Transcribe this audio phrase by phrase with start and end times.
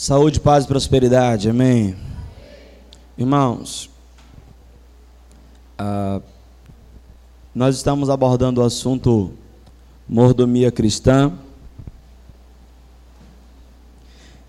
[0.00, 1.96] Saúde, paz e prosperidade, amém.
[3.18, 3.90] Irmãos,
[5.76, 6.20] ah,
[7.52, 9.32] nós estamos abordando o assunto
[10.08, 11.32] mordomia cristã.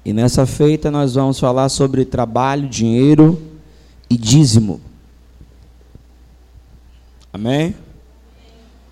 [0.05, 3.41] E nessa feita nós vamos falar sobre trabalho, dinheiro
[4.07, 4.79] e dízimo.
[7.33, 7.75] Amém?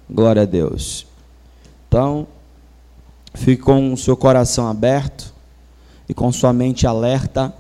[0.10, 1.06] Glória a Deus.
[1.88, 2.26] Então,
[3.36, 5.37] fique com o seu coração aberto
[6.08, 7.54] e com sua mente alerta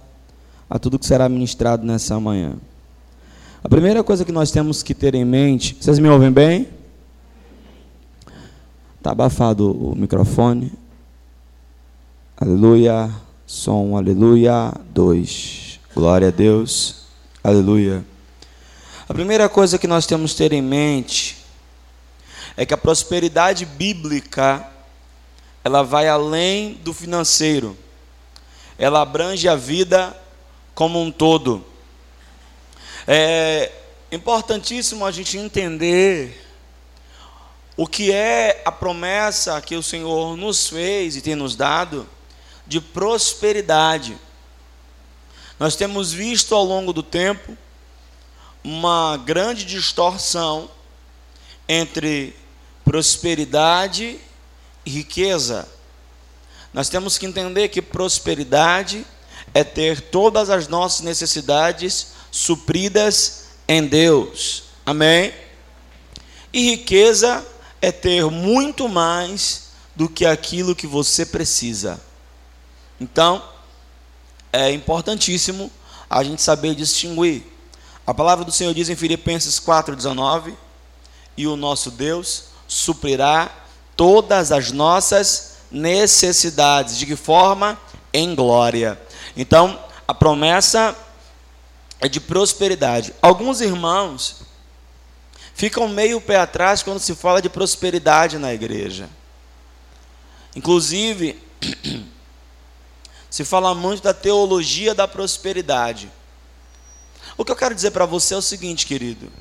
[0.69, 2.55] a tudo que será ministrado nessa manhã.
[3.63, 6.69] A primeira coisa que nós temos que ter em mente, vocês me ouvem bem?
[8.97, 10.71] Está abafado o microfone.
[12.38, 13.09] Aleluia.
[13.45, 14.73] Som, aleluia.
[14.93, 15.79] Dois.
[15.93, 17.07] Glória a Deus.
[17.43, 18.05] Aleluia.
[19.07, 21.38] A primeira coisa que nós temos que ter em mente
[22.55, 24.67] é que a prosperidade bíblica
[25.63, 27.75] ela vai além do financeiro
[28.78, 30.16] ela abrange a vida
[30.75, 31.66] como um todo.
[33.08, 33.72] É
[34.11, 36.45] importantíssimo a gente entender
[37.75, 42.08] o que é a promessa que o Senhor nos fez e tem nos dado
[42.66, 44.17] de prosperidade.
[45.59, 47.58] Nós temos visto ao longo do tempo
[48.64, 50.69] uma grande distorção
[51.67, 52.36] entre
[52.84, 54.19] prosperidade
[54.86, 55.67] e riqueza.
[56.78, 59.03] Nós temos que entender que prosperidade
[59.52, 64.66] é ter todas as nossas necessidades supridas em Deus.
[64.86, 65.34] Amém?
[66.53, 67.44] E riqueza
[67.81, 72.00] é ter muito mais do que aquilo que você precisa.
[73.02, 73.44] Então,
[74.53, 75.72] é importantíssimo
[76.08, 77.41] a gente saber distinguir.
[78.06, 80.53] A palavra do Senhor diz em Filipenses 4,19:
[81.36, 83.52] E o nosso Deus suprirá
[83.95, 86.97] todas as nossas necessidades.
[86.97, 87.79] De que forma?
[88.13, 88.99] Em glória.
[89.35, 90.95] Então, a promessa
[92.00, 93.13] é de prosperidade.
[93.22, 94.41] Alguns irmãos
[95.53, 99.09] ficam meio pé atrás quando se fala de prosperidade na igreja.
[100.56, 101.39] Inclusive,
[103.29, 106.11] se fala muito da teologia da prosperidade.
[107.38, 109.31] O que eu quero dizer para você é o seguinte, querido.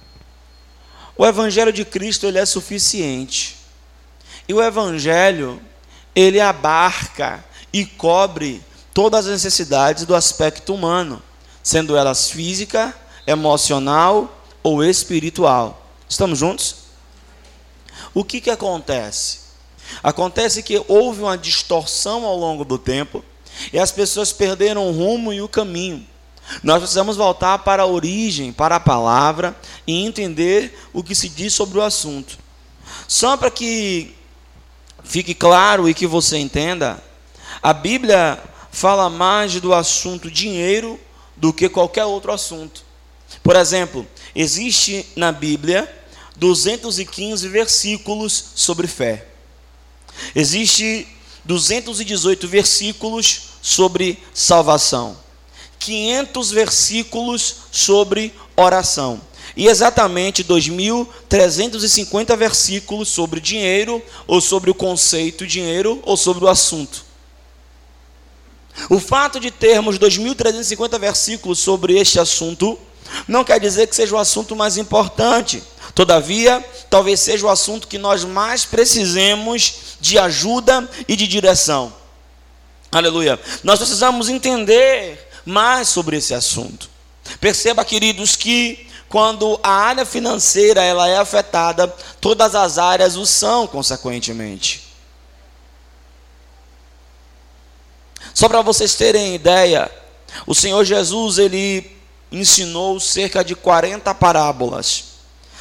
[1.17, 3.57] O evangelho de Cristo ele é suficiente.
[4.47, 5.61] E o evangelho
[6.17, 11.23] ele abarca e cobre todas as necessidades do aspecto humano,
[11.63, 12.97] sendo elas física,
[13.27, 15.87] emocional ou espiritual.
[16.09, 16.77] Estamos juntos?
[18.15, 19.41] O que, que acontece?
[20.03, 23.23] Acontece que houve uma distorção ao longo do tempo
[23.71, 26.07] e as pessoas perderam o rumo e o caminho.
[26.63, 29.55] Nós precisamos voltar para a origem, para a palavra
[29.87, 32.39] e entender o que se diz sobre o assunto.
[33.07, 34.16] Só para que
[35.07, 37.03] fique claro e que você entenda,
[37.63, 38.39] a Bíblia
[38.71, 41.01] fala mais do assunto dinheiro
[41.37, 42.85] do que qualquer outro assunto.
[43.43, 45.91] Por exemplo, existe na Bíblia
[46.37, 49.27] 215 versículos sobre fé.
[50.35, 51.07] Existe
[51.45, 55.17] 218 versículos sobre salvação.
[55.79, 59.21] 500 versículos sobre oração
[59.57, 67.05] e exatamente 2.350 versículos sobre dinheiro, ou sobre o conceito dinheiro, ou sobre o assunto.
[68.91, 72.79] O fato de termos 2.350 versículos sobre este assunto
[73.27, 75.63] não quer dizer que seja o assunto mais importante.
[75.95, 81.95] Todavia, talvez seja o assunto que nós mais precisemos de ajuda e de direção.
[82.93, 83.41] Aleluia.
[83.65, 86.91] Nós precisamos entender mais sobre esse assunto.
[87.41, 91.87] Perceba, queridos, que quando a área financeira ela é afetada,
[92.21, 94.85] todas as áreas o são consequentemente.
[98.35, 99.91] Só para vocês terem ideia,
[100.47, 101.97] o Senhor Jesus ele
[102.31, 105.05] ensinou cerca de 40 parábolas,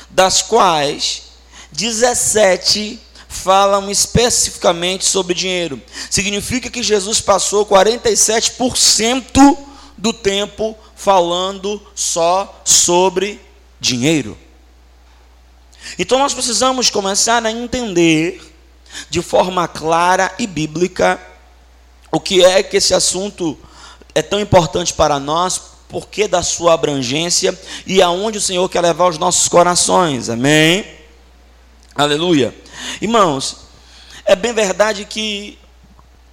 [0.09, 1.23] das quais
[1.71, 5.81] 17 falam especificamente sobre dinheiro.
[6.09, 9.57] Significa que Jesus passou 47%
[9.97, 13.39] do tempo falando só sobre
[13.85, 14.37] dinheiro.
[15.97, 18.41] Então nós precisamos começar a entender
[19.09, 21.21] de forma clara e bíblica
[22.11, 23.57] o que é que esse assunto
[24.13, 28.81] é tão importante para nós, por que da sua abrangência e aonde o Senhor quer
[28.81, 30.29] levar os nossos corações.
[30.29, 30.85] Amém?
[31.93, 32.55] Aleluia.
[33.01, 33.57] Irmãos,
[34.25, 35.57] é bem verdade que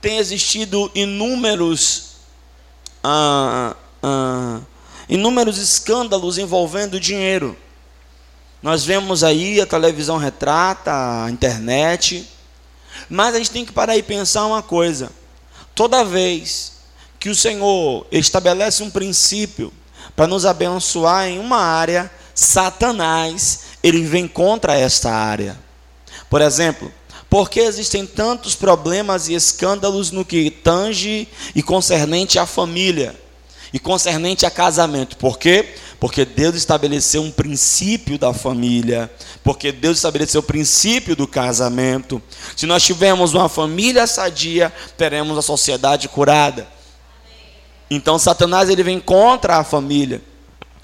[0.00, 2.12] tem existido inúmeros
[3.04, 4.60] ah, ah,
[5.08, 7.56] inúmeros escândalos envolvendo dinheiro.
[8.62, 10.92] Nós vemos aí, a televisão retrata,
[11.24, 12.28] a internet,
[13.08, 15.10] mas a gente tem que parar e pensar uma coisa:
[15.74, 16.72] toda vez
[17.18, 19.72] que o Senhor estabelece um princípio
[20.14, 25.58] para nos abençoar em uma área, Satanás, ele vem contra esta área.
[26.30, 26.92] Por exemplo,
[27.28, 33.18] por que existem tantos problemas e escândalos no que tange e concernente à família
[33.72, 35.16] e concernente a casamento?
[35.16, 35.74] Por quê?
[35.98, 39.10] Porque Deus estabeleceu um princípio da família,
[39.42, 42.20] porque Deus estabeleceu o princípio do casamento.
[42.56, 46.66] Se nós tivermos uma família sadia, teremos a sociedade curada.
[47.88, 50.20] Então Satanás ele vem contra a família.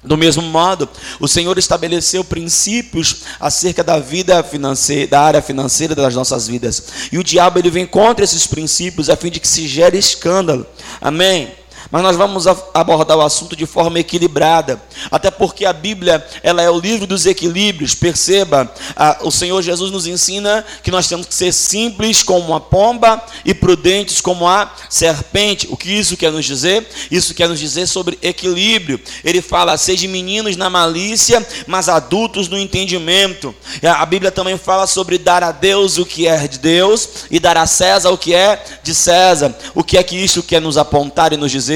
[0.04, 0.88] Do mesmo modo,
[1.18, 6.84] o Senhor estabeleceu princípios acerca da vida financeira, da área financeira das nossas vidas.
[7.10, 10.64] E o diabo ele vem contra esses princípios a fim de que se gere escândalo.
[11.00, 11.57] Amém
[11.90, 14.80] mas nós vamos abordar o assunto de forma equilibrada,
[15.10, 17.94] até porque a Bíblia ela é o livro dos equilíbrios.
[17.94, 22.60] Perceba, a, o Senhor Jesus nos ensina que nós temos que ser simples como a
[22.60, 25.66] pomba e prudentes como a serpente.
[25.70, 26.86] O que isso quer nos dizer?
[27.10, 29.00] Isso quer nos dizer sobre equilíbrio.
[29.24, 33.54] Ele fala: sejam meninos na malícia, mas adultos no entendimento.
[33.82, 37.56] A Bíblia também fala sobre dar a Deus o que é de Deus e dar
[37.56, 39.56] a César o que é de César.
[39.74, 41.67] O que é que isso quer nos apontar e nos dizer?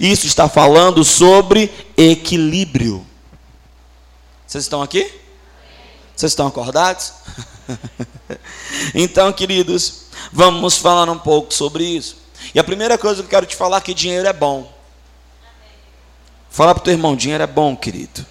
[0.00, 3.06] Isso está falando sobre equilíbrio.
[4.46, 5.10] Vocês estão aqui?
[6.16, 7.12] Vocês estão acordados?
[8.94, 12.16] então, queridos, vamos falar um pouco sobre isso.
[12.54, 14.70] E a primeira coisa que eu quero te falar é que dinheiro é bom.
[16.50, 18.26] Fala para o teu irmão, dinheiro é bom, querido.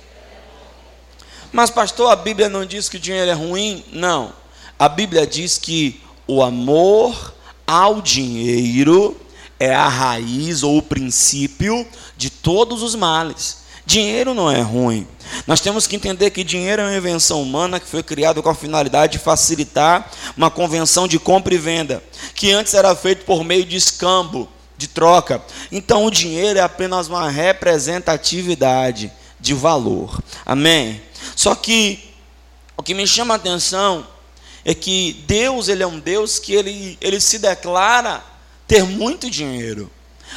[1.52, 3.84] Mas, pastor, a Bíblia não diz que dinheiro é ruim?
[3.92, 4.34] Não.
[4.78, 7.34] A Bíblia diz que o amor
[7.66, 9.20] ao dinheiro
[9.60, 11.86] é a raiz ou o princípio
[12.16, 13.60] de todos os males.
[13.86, 15.08] Dinheiro não é ruim.
[15.48, 18.56] Nós temos que entender que dinheiro é uma invenção humana que foi criada com a
[18.56, 22.04] finalidade de facilitar uma convenção de compra e venda,
[22.36, 24.48] que antes era feito por meio de escambo,
[24.78, 25.44] de troca.
[25.72, 30.22] Então o dinheiro é apenas uma representatividade de valor.
[30.46, 31.02] Amém?
[31.36, 32.14] Só que
[32.78, 34.06] o que me chama a atenção
[34.64, 38.24] é que Deus, ele é um Deus que ele, ele se declara
[38.70, 39.90] ter muito dinheiro.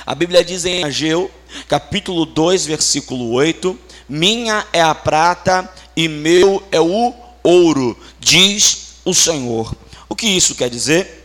[0.06, 1.30] A Bíblia diz em Ageu,
[1.68, 7.12] capítulo 2, versículo 8: Minha é a prata e meu é o
[7.42, 9.76] ouro, diz o Senhor.
[10.08, 11.21] O que isso quer dizer?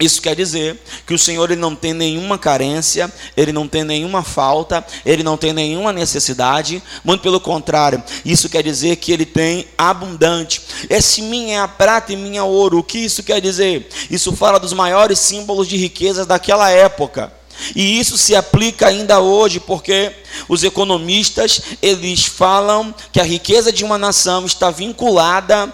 [0.00, 4.22] Isso quer dizer que o Senhor ele não tem nenhuma carência, ele não tem nenhuma
[4.22, 9.66] falta, ele não tem nenhuma necessidade, muito pelo contrário, isso quer dizer que ele tem
[9.76, 10.60] abundante.
[10.88, 12.78] Esse minha é a prata e minha é ouro.
[12.78, 13.88] O que isso quer dizer?
[14.08, 17.37] Isso fala dos maiores símbolos de riquezas daquela época.
[17.74, 20.12] E isso se aplica ainda hoje, porque
[20.48, 25.72] os economistas, eles falam que a riqueza de uma nação está vinculada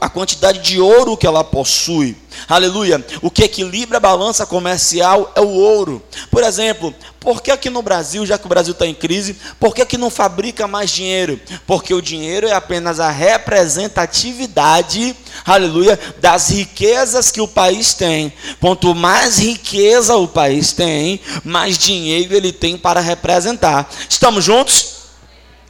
[0.00, 2.16] à quantidade de ouro que ela possui.
[2.48, 3.04] Aleluia.
[3.22, 6.02] O que equilibra a balança comercial é o ouro.
[6.30, 9.74] Por exemplo, por que aqui no Brasil, já que o Brasil está em crise, por
[9.74, 11.40] que aqui não fabrica mais dinheiro?
[11.66, 18.32] Porque o dinheiro é apenas a representatividade, aleluia, das riquezas que o país tem.
[18.60, 23.90] Quanto mais riqueza o país tem, mais dinheiro ele tem para representar.
[24.08, 24.95] Estamos juntos?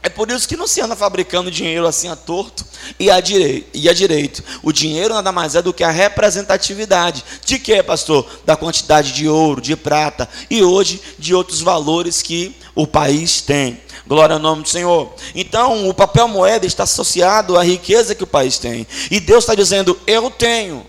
[0.07, 2.65] É por isso que não se anda fabricando dinheiro assim a torto
[2.97, 4.41] e a, direito, e a direito.
[4.63, 7.25] O dinheiro nada mais é do que a representatividade.
[7.45, 8.25] De que, pastor?
[8.45, 13.81] Da quantidade de ouro, de prata e hoje de outros valores que o país tem.
[14.07, 15.13] Glória ao nome do Senhor.
[15.35, 18.87] Então, o papel moeda está associado à riqueza que o país tem.
[19.11, 20.87] E Deus está dizendo: Eu tenho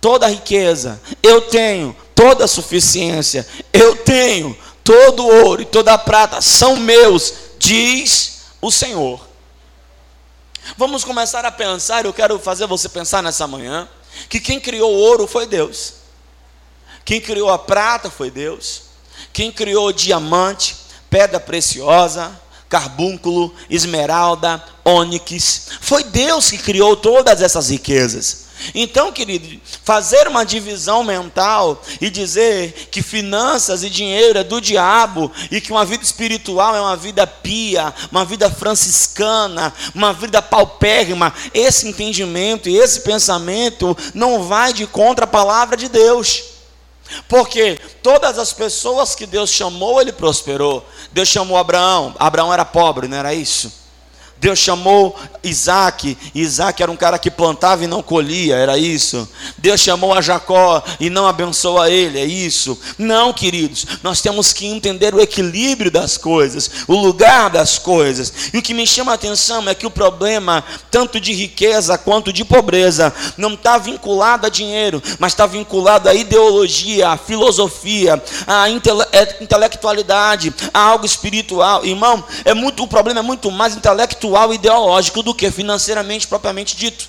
[0.00, 5.92] toda a riqueza, eu tenho toda a suficiência, eu tenho todo o ouro e toda
[5.92, 9.20] a prata, são meus diz o Senhor.
[10.76, 13.88] Vamos começar a pensar, eu quero fazer você pensar nessa manhã,
[14.28, 15.94] que quem criou o ouro foi Deus,
[17.04, 18.82] quem criou a prata foi Deus,
[19.32, 20.76] quem criou o diamante,
[21.10, 28.44] pedra preciosa, carbúnculo, esmeralda, ônix, foi Deus que criou todas essas riquezas.
[28.74, 35.30] Então, querido, fazer uma divisão mental e dizer que finanças e dinheiro é do diabo
[35.50, 41.34] e que uma vida espiritual é uma vida pia, uma vida franciscana, uma vida paupérrima,
[41.52, 46.53] esse entendimento e esse pensamento não vai de contra a palavra de Deus.
[47.28, 50.86] Porque todas as pessoas que Deus chamou, ele prosperou.
[51.12, 53.83] Deus chamou Abraão, Abraão era pobre, não era isso?
[54.44, 59.26] Deus chamou Isaac, Isaac era um cara que plantava e não colhia, era isso.
[59.56, 62.78] Deus chamou a Jacó e não abençoou a ele, é isso.
[62.98, 68.50] Não, queridos, nós temos que entender o equilíbrio das coisas, o lugar das coisas.
[68.52, 72.30] E o que me chama a atenção é que o problema, tanto de riqueza quanto
[72.30, 78.68] de pobreza, não está vinculado a dinheiro, mas está vinculado à ideologia, à filosofia, à
[78.68, 81.82] intele é, intelectualidade, a algo espiritual.
[81.82, 86.76] Irmão, é muito, o problema é muito mais intelectual e ideológico do que financeiramente propriamente
[86.76, 87.08] dito.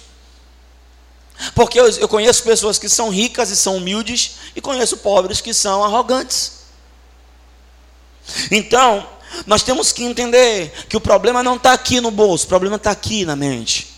[1.54, 5.54] Porque eu, eu conheço pessoas que são ricas e são humildes, e conheço pobres que
[5.54, 6.54] são arrogantes.
[8.52, 9.08] Então,
[9.46, 12.92] nós temos que entender que o problema não está aqui no bolso, o problema está
[12.92, 13.94] aqui na mente.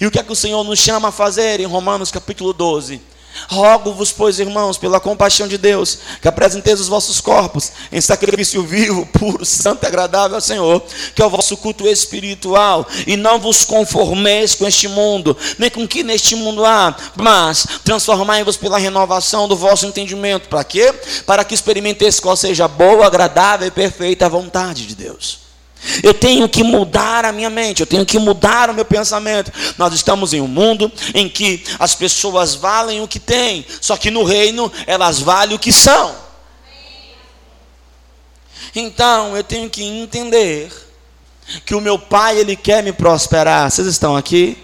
[0.00, 3.00] E o que é que o Senhor nos chama a fazer em Romanos capítulo 12?
[3.48, 9.06] Rogo-vos, pois, irmãos, pela compaixão de Deus, que apresenteis os vossos corpos em sacrifício vivo,
[9.06, 10.82] puro, santo e agradável ao Senhor,
[11.14, 15.82] que é o vosso culto espiritual, e não vos conformeis com este mundo, nem com
[15.82, 20.48] o que neste mundo há, mas transformai-vos pela renovação do vosso entendimento.
[20.48, 20.92] Para quê?
[21.26, 25.39] Para que experimenteis qual seja a boa, agradável e perfeita vontade de Deus.
[26.02, 29.50] Eu tenho que mudar a minha mente, eu tenho que mudar o meu pensamento.
[29.78, 34.10] Nós estamos em um mundo em que as pessoas valem o que têm, só que
[34.10, 36.14] no reino elas valem o que são.
[38.74, 40.70] Então eu tenho que entender
[41.64, 43.70] que o meu pai ele quer me prosperar.
[43.70, 44.56] Vocês estão aqui?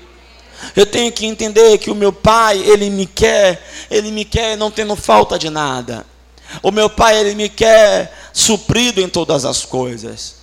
[0.74, 4.70] Eu tenho que entender que o meu pai ele me quer, ele me quer não
[4.70, 6.06] tendo falta de nada.
[6.62, 10.35] O meu pai ele me quer suprido em todas as coisas.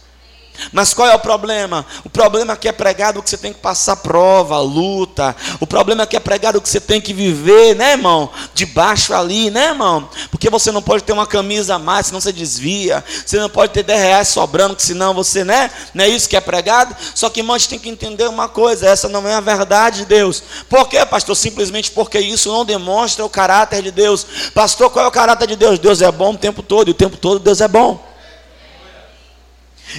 [0.71, 1.85] Mas qual é o problema?
[2.03, 5.35] O problema é que é pregado que você tem que passar prova, luta.
[5.59, 8.29] O problema é que é pregado que você tem que viver, né, irmão?
[8.53, 10.09] Debaixo ali, né, irmão?
[10.29, 13.03] Porque você não pode ter uma camisa a mais, senão você desvia.
[13.25, 15.69] Você não pode ter 10 reais sobrando, que senão você, né?
[15.93, 16.95] Não é isso que é pregado?
[17.13, 19.99] Só que, irmão, a gente tem que entender uma coisa: essa não é a verdade
[19.99, 20.43] de Deus.
[20.69, 21.35] Por quê, pastor?
[21.35, 24.25] Simplesmente porque isso não demonstra o caráter de Deus.
[24.53, 25.79] Pastor, qual é o caráter de Deus?
[25.79, 28.12] Deus é bom o tempo todo, e o tempo todo Deus é bom.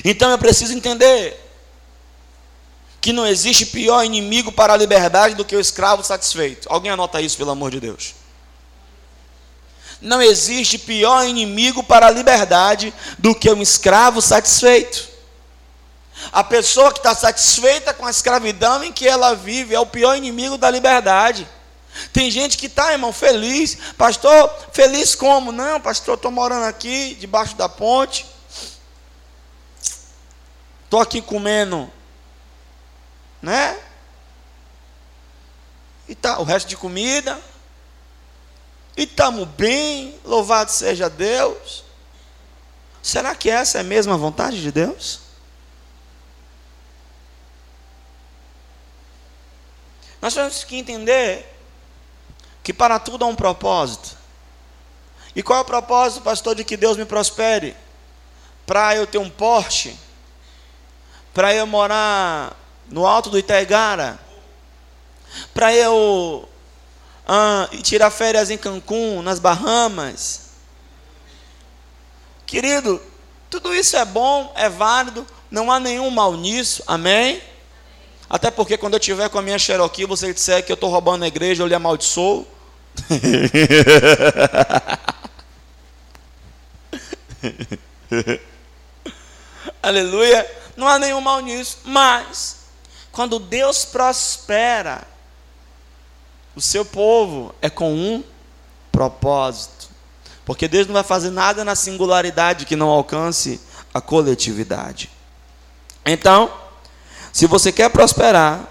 [0.03, 1.41] Então eu preciso entender
[3.05, 6.67] que não existe pior inimigo para a liberdade do que o escravo satisfeito.
[6.71, 8.15] Alguém anota isso, pelo amor de Deus.
[10.01, 15.07] Não existe pior inimigo para a liberdade do que um escravo satisfeito.
[16.33, 20.17] A pessoa que está satisfeita com a escravidão em que ela vive é o pior
[20.17, 21.47] inimigo da liberdade.
[22.13, 23.77] Tem gente que está, irmão, feliz.
[23.99, 25.53] Pastor, feliz como?
[25.53, 28.25] Não, pastor, estou morando aqui, debaixo da ponte.
[30.95, 31.91] Estou aqui comendo,
[33.43, 33.77] né?
[36.07, 37.43] E tá o resto de comida.
[38.97, 41.83] E estamos bem, louvado seja Deus.
[43.03, 45.19] Será que essa é a mesma vontade de Deus?
[50.23, 51.59] Nós temos que entender
[52.63, 54.17] que para tudo há um propósito.
[55.35, 57.77] E qual é o propósito, pastor, de que Deus me prospere?
[58.65, 59.99] Para eu ter um Porsche,
[61.35, 62.57] para eu morar
[62.89, 64.19] no alto do Itaigara,
[65.53, 66.49] para eu
[67.27, 70.43] ah, tirar férias em Cancún, nas Bahamas.
[72.47, 73.03] Querido,
[73.51, 77.43] tudo isso é bom, é válido, não há nenhum mal nisso, amém?
[78.31, 81.25] Até porque quando eu tiver com a minha Cherokee, você disser que eu estou roubando
[81.25, 82.47] a igreja, eu lhe amaldiçoo.
[89.83, 90.64] Aleluia.
[90.77, 91.79] Não há nenhum mal nisso.
[91.85, 92.57] Mas,
[93.13, 95.07] quando Deus prospera,
[96.55, 98.25] o seu povo é com um
[98.91, 99.89] propósito.
[100.45, 103.61] Porque Deus não vai fazer nada na singularidade que não alcance
[103.93, 105.11] a coletividade.
[106.05, 106.53] Então,
[107.33, 108.69] se você quer prosperar,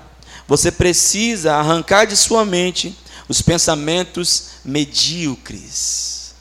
[0.47, 6.35] você precisa arrancar de sua mente os pensamentos medíocres.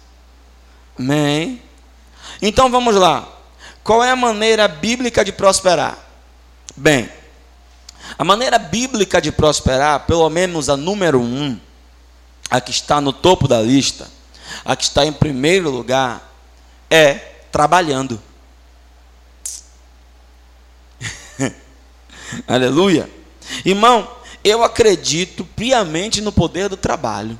[0.99, 1.62] Amém?
[2.40, 3.28] Então vamos lá.
[3.85, 5.99] Qual é a maneira bíblica de prosperar?
[6.77, 7.11] Bem,
[8.19, 11.59] a maneira bíblica de prosperar, pelo menos a número um,
[12.51, 14.09] a que está no topo da lista,
[14.65, 16.33] a que está em primeiro lugar,
[16.89, 17.15] é
[17.51, 18.23] trabalhando.
[22.47, 23.11] Aleluia.
[23.65, 24.09] Irmão,
[24.45, 27.39] eu acredito piamente no poder do trabalho.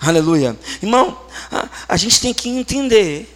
[0.00, 0.56] Aleluia.
[0.82, 3.35] Irmão, a, a gente tem que entender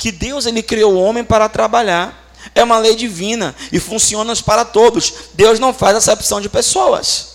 [0.00, 2.32] que Deus ele criou o homem para trabalhar.
[2.54, 5.12] É uma lei divina e funciona para todos.
[5.34, 7.34] Deus não faz acepção de pessoas.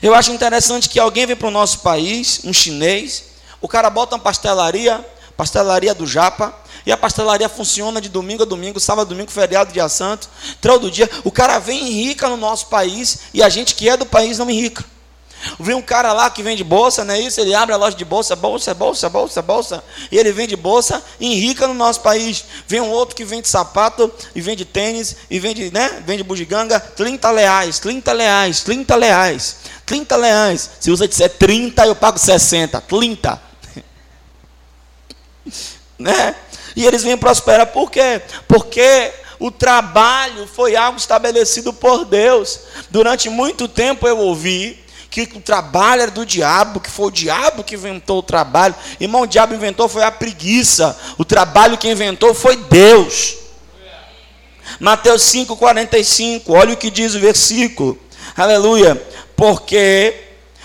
[0.00, 3.24] Eu acho interessante que alguém vem para o nosso país, um chinês,
[3.60, 5.04] o cara bota uma pastelaria,
[5.36, 6.54] pastelaria do Japa,
[6.86, 10.30] E a pastelaria funciona de domingo a domingo, sábado domingo, feriado, dia santo,
[10.62, 11.10] todo dia.
[11.24, 14.38] O cara vem e rica no nosso país e a gente que é do país
[14.38, 14.82] não enrica.
[15.60, 17.40] Vem um cara lá que vende bolsa, não é isso?
[17.40, 21.26] Ele abre a loja de bolsa, bolsa, bolsa, bolsa, bolsa, e ele vende bolsa e
[21.26, 22.44] enrica no nosso país.
[22.66, 26.02] Vem um outro que vende sapato e vende tênis e vende, né?
[26.06, 30.70] Vende bugiganga, 30 reais, 30 reais, 30 reais, 30 reais.
[30.80, 33.40] Se usa disser 30, eu pago 60, 30.
[35.98, 36.34] né?
[36.74, 38.20] E eles vêm prosperar por quê?
[38.48, 42.60] Porque o trabalho foi algo estabelecido por Deus.
[42.90, 44.85] Durante muito tempo eu ouvi
[45.24, 48.74] que o trabalho era do diabo, que foi o diabo que inventou o trabalho.
[49.00, 50.98] Irmão, o diabo inventou foi a preguiça.
[51.16, 53.36] O trabalho que inventou foi Deus.
[54.80, 57.98] Mateus 5,45, olha o que diz o versículo.
[58.36, 59.00] Aleluia.
[59.34, 60.24] Porque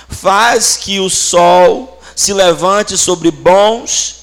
[0.09, 4.21] faz que o sol se levante sobre bons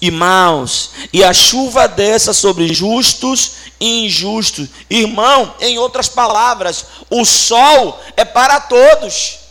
[0.00, 4.68] e maus, e a chuva desça sobre justos e injustos.
[4.88, 9.43] Irmão, em outras palavras, o sol é para todos.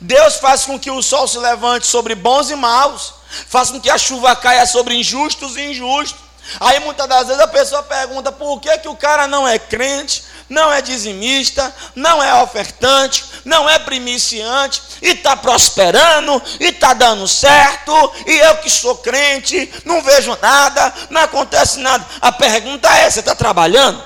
[0.00, 3.14] Deus faz com que o sol se levante sobre bons e maus,
[3.48, 6.26] faz com que a chuva caia sobre injustos e injustos.
[6.60, 10.22] Aí muitas das vezes a pessoa pergunta por que, que o cara não é crente,
[10.48, 17.26] não é dizimista, não é ofertante, não é primiciante, e está prosperando, e está dando
[17.26, 22.06] certo, e eu que sou crente, não vejo nada, não acontece nada.
[22.20, 24.02] A pergunta é: você está trabalhando?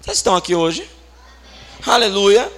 [0.00, 0.97] Vocês estão aqui hoje?
[1.86, 2.50] Aleluia.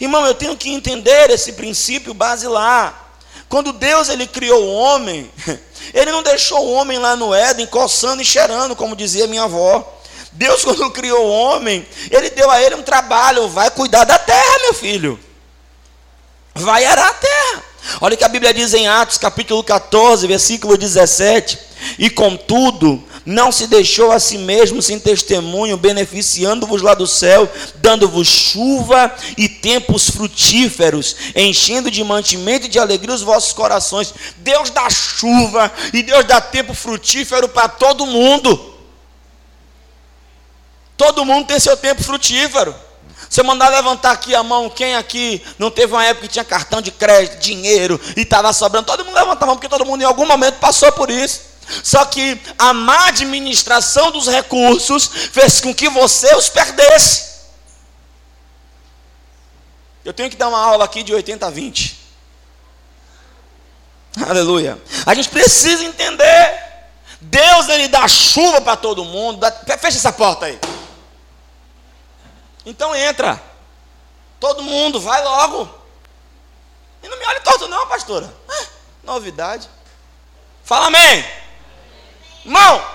[0.00, 3.04] Irmão, eu tenho que entender esse princípio basilar.
[3.48, 5.30] Quando Deus ele criou o homem,
[5.94, 10.00] ele não deixou o homem lá no Éden coçando e cheirando, como dizia minha avó.
[10.32, 14.58] Deus, quando criou o homem, ele deu a ele um trabalho: vai cuidar da terra,
[14.62, 15.18] meu filho.
[16.54, 17.62] Vai arar a terra.
[18.00, 21.58] Olha o que a Bíblia diz em Atos, capítulo 14, versículo 17.
[21.98, 28.28] E contudo, não se deixou a si mesmo sem testemunho, beneficiando-vos lá do céu, dando-vos
[28.28, 34.14] chuva e tempos frutíferos, enchendo de mantimento e de alegria os vossos corações.
[34.36, 38.74] Deus dá chuva e Deus dá tempo frutífero para todo mundo.
[40.96, 42.74] Todo mundo tem seu tempo frutífero.
[43.28, 46.44] Se eu mandar levantar aqui a mão, quem aqui não teve uma época que tinha
[46.44, 48.86] cartão de crédito, dinheiro e estava sobrando?
[48.86, 51.55] Todo mundo levanta a mão, porque todo mundo em algum momento passou por isso.
[51.82, 57.26] Só que a má administração dos recursos fez com que você os perdesse.
[60.04, 61.98] Eu tenho que dar uma aula aqui de 80 a 20.
[64.24, 64.80] Aleluia.
[65.04, 66.64] A gente precisa entender.
[67.20, 69.40] Deus ele dá chuva para todo mundo.
[69.40, 69.50] Dá...
[69.50, 70.58] Fecha essa porta aí.
[72.64, 73.42] Então entra.
[74.38, 75.68] Todo mundo, vai logo.
[77.02, 78.32] E não me olhe todo não, pastora.
[78.48, 78.66] Ah,
[79.02, 79.68] novidade.
[80.64, 81.24] Fala amém.
[82.46, 82.86] Irmão,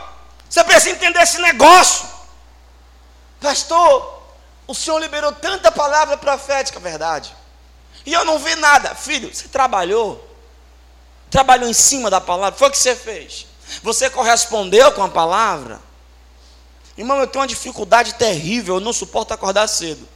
[0.50, 2.08] você precisa entender esse negócio.
[3.42, 4.24] Pastor,
[4.66, 7.36] o Senhor liberou tanta palavra profética, verdade.
[8.06, 8.96] E eu não vi nada.
[8.96, 10.26] Filho, você trabalhou.
[11.30, 12.58] Trabalhou em cima da palavra.
[12.58, 13.46] Foi o que você fez.
[13.84, 15.82] Você correspondeu com a palavra.
[16.98, 18.76] Irmão, eu tenho uma dificuldade terrível.
[18.76, 20.08] Eu não suporto acordar cedo.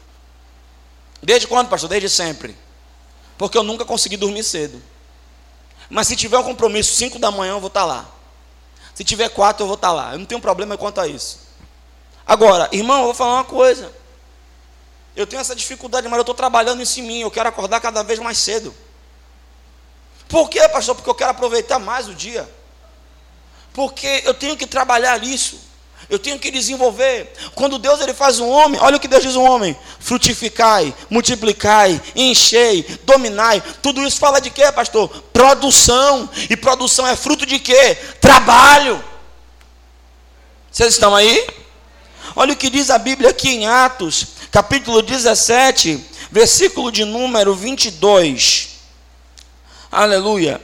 [1.21, 1.89] Desde quando, pastor?
[1.89, 2.57] Desde sempre.
[3.37, 4.81] Porque eu nunca consegui dormir cedo.
[5.89, 8.14] Mas se tiver um compromisso 5 da manhã, eu vou estar lá.
[8.95, 10.13] Se tiver quatro, eu vou estar lá.
[10.13, 11.39] Eu não tenho problema quanto a isso.
[12.25, 13.93] Agora, irmão, eu vou falar uma coisa.
[15.15, 17.19] Eu tenho essa dificuldade, mas eu estou trabalhando isso em mim.
[17.19, 18.73] Eu quero acordar cada vez mais cedo.
[20.29, 20.95] Por quê, pastor?
[20.95, 22.49] Porque eu quero aproveitar mais o dia.
[23.73, 25.59] Porque eu tenho que trabalhar isso.
[26.09, 27.33] Eu tenho que desenvolver.
[27.55, 31.99] Quando Deus ele faz um homem, olha o que Deus diz um homem: frutificai, multiplicai,
[32.15, 33.61] enchei, dominai.
[33.81, 35.09] Tudo isso fala de quê, pastor?
[35.33, 36.29] Produção.
[36.49, 37.97] E produção é fruto de quê?
[38.21, 39.03] Trabalho.
[40.71, 41.47] Vocês estão aí?
[42.35, 48.69] Olha o que diz a Bíblia aqui em Atos, capítulo 17, versículo de número 22.
[49.91, 50.61] Aleluia.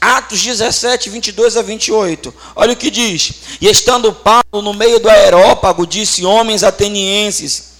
[0.00, 2.34] Atos 17, 22 a 28.
[2.54, 3.34] Olha o que diz.
[3.60, 7.74] E estando Paulo no meio do aerópago, disse: Homens atenienses,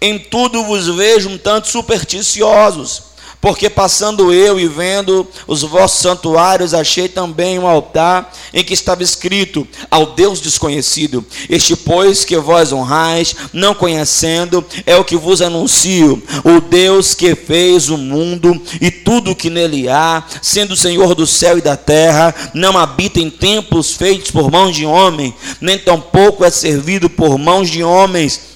[0.00, 3.11] em tudo vos vejo um tanto supersticiosos
[3.42, 9.02] porque passando eu e vendo os vossos santuários, achei também um altar em que estava
[9.02, 11.26] escrito ao Deus desconhecido.
[11.50, 17.34] Este, pois, que vós honrais, não conhecendo, é o que vos anuncio: o Deus que
[17.34, 21.76] fez o mundo e tudo o que nele há, sendo Senhor do céu e da
[21.76, 27.36] terra, não habita em templos feitos por mãos de homem, nem tampouco é servido por
[27.36, 28.51] mãos de homens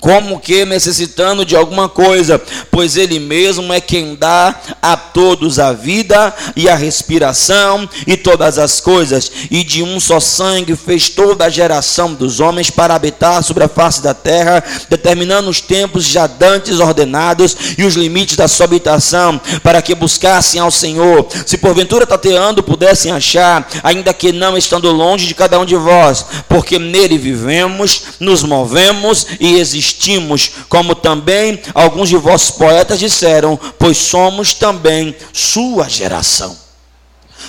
[0.00, 5.72] como que necessitando de alguma coisa, pois Ele mesmo é quem dá a todos a
[5.72, 11.44] vida e a respiração e todas as coisas, e de um só sangue fez toda
[11.44, 16.26] a geração dos homens para habitar sobre a face da terra, determinando os tempos já
[16.26, 22.06] dantes ordenados e os limites da sua habitação, para que buscassem ao Senhor, se porventura
[22.06, 27.18] tateando pudessem achar, ainda que não estando longe de cada um de vós, porque nele
[27.18, 34.54] vivemos, nos movemos e existimos existimos, como também alguns de vossos poetas disseram, pois somos
[34.54, 36.56] também sua geração.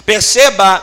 [0.05, 0.81] Perceba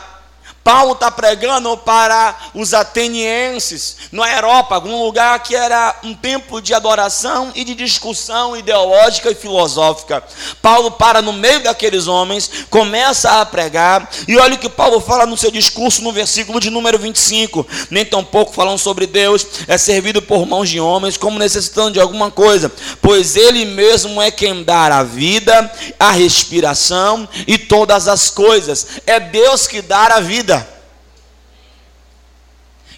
[0.68, 6.74] Paulo está pregando para os atenienses, na Europa, algum lugar que era um tempo de
[6.74, 10.22] adoração e de discussão ideológica e filosófica.
[10.61, 15.24] Paulo para no meio daqueles homens, começa a pregar, e olha o que Paulo fala
[15.24, 19.78] no seu discurso no versículo de número 25: nem tão pouco falando sobre Deus, é
[19.78, 24.62] servido por mãos de homens, como necessitando de alguma coisa, pois Ele mesmo é quem
[24.62, 30.58] dá a vida, a respiração e todas as coisas, é Deus que dá a vida.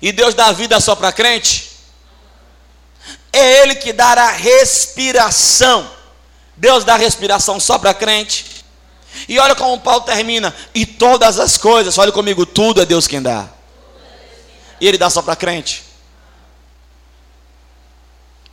[0.01, 1.71] E Deus dá vida só para crente?
[3.33, 5.91] É Ele que dá a respiração.
[6.57, 8.65] Deus dá respiração só para crente.
[9.29, 10.55] E olha como Paulo termina.
[10.75, 13.49] E todas as coisas, olha comigo, tudo é Deus quem dá.
[14.81, 15.85] E Ele dá só para crente.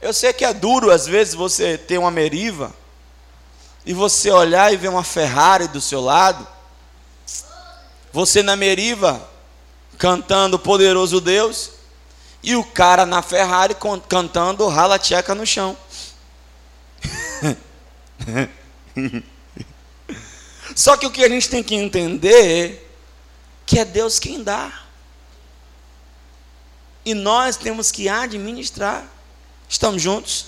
[0.02, 2.74] Eu sei que é duro às vezes você ter uma meriva
[3.86, 6.46] e você olhar e ver uma Ferrari do seu lado.
[8.14, 9.28] Você na meriva
[9.98, 11.72] cantando Poderoso Deus,
[12.44, 13.76] e o cara na Ferrari
[14.08, 15.76] cantando Rala Tcheca no chão.
[20.76, 22.88] Só que o que a gente tem que entender
[23.66, 24.84] que é Deus quem dá.
[27.04, 29.06] E nós temos que administrar.
[29.68, 30.46] Estamos juntos?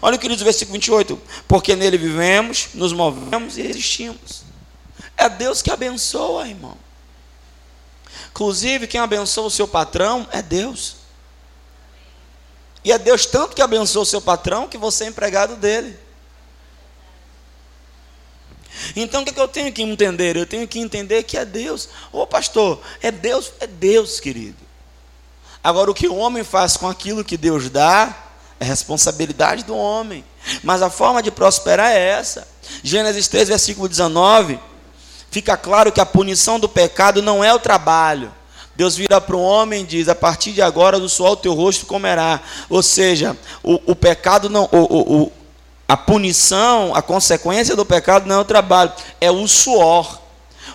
[0.00, 1.20] Olha o que diz o versículo 28.
[1.48, 4.44] Porque nele vivemos, nos movemos e existimos.
[5.16, 6.76] É Deus que abençoa, irmão.
[8.32, 10.96] Inclusive, quem abençoa o seu patrão é Deus.
[12.82, 15.96] E é Deus tanto que abençoa o seu patrão que você é empregado dele.
[18.96, 20.34] Então o que, é que eu tenho que entender?
[20.34, 21.90] Eu tenho que entender que é Deus.
[22.10, 24.56] Ô pastor, é Deus, é Deus, querido.
[25.62, 28.16] Agora o que o homem faz com aquilo que Deus dá
[28.58, 30.24] é responsabilidade do homem.
[30.62, 32.48] Mas a forma de prosperar é essa.
[32.82, 34.71] Gênesis 3, versículo 19
[35.32, 38.30] fica claro que a punição do pecado não é o trabalho.
[38.76, 41.54] Deus vira para o homem e diz: A partir de agora, do suor o teu
[41.54, 42.40] rosto comerá.
[42.68, 44.68] Ou seja, o, o pecado não.
[44.70, 45.32] O, o,
[45.88, 50.20] a punição, a consequência do pecado não é o trabalho, é o suor.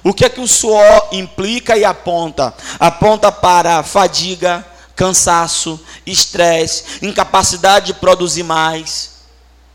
[0.03, 2.53] O que é que o suor implica e aponta?
[2.79, 4.65] Aponta para fadiga,
[4.95, 9.17] cansaço, estresse, incapacidade de produzir mais.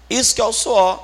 [0.09, 1.01] Isso que é o suor.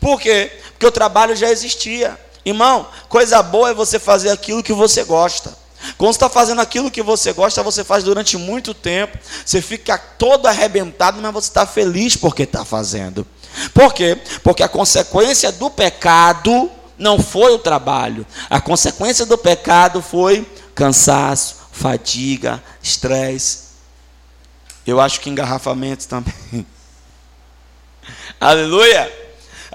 [0.00, 0.52] Por quê?
[0.70, 2.18] Porque o trabalho já existia.
[2.46, 5.52] Irmão, coisa boa é você fazer aquilo que você gosta.
[5.98, 9.98] Quando você está fazendo aquilo que você gosta, você faz durante muito tempo, você fica
[9.98, 13.26] todo arrebentado, mas você está feliz porque está fazendo.
[13.74, 14.16] Por quê?
[14.44, 21.56] Porque a consequência do pecado não foi o trabalho, a consequência do pecado foi cansaço,
[21.72, 23.66] fadiga, estresse.
[24.86, 26.32] Eu acho que engarrafamentos também.
[28.38, 29.25] Aleluia!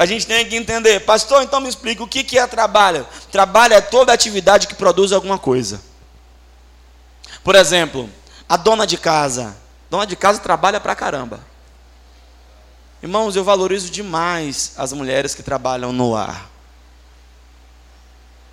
[0.01, 3.05] A gente tem que entender, pastor, então me explica o que, é trabalho.
[3.31, 5.79] Trabalho é toda atividade que produz alguma coisa.
[7.43, 8.09] Por exemplo,
[8.49, 9.55] a dona de casa.
[9.91, 11.39] Dona de casa trabalha pra caramba.
[13.03, 16.49] Irmãos, eu valorizo demais as mulheres que trabalham no ar.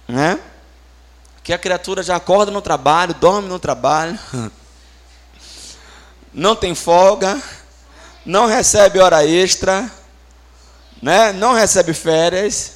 [0.07, 0.39] Né?
[1.43, 4.19] Que a criatura já acorda no trabalho, dorme no trabalho,
[6.31, 7.43] não tem folga,
[8.23, 9.91] não recebe hora extra,
[11.03, 11.33] né?
[11.33, 12.73] não recebe férias,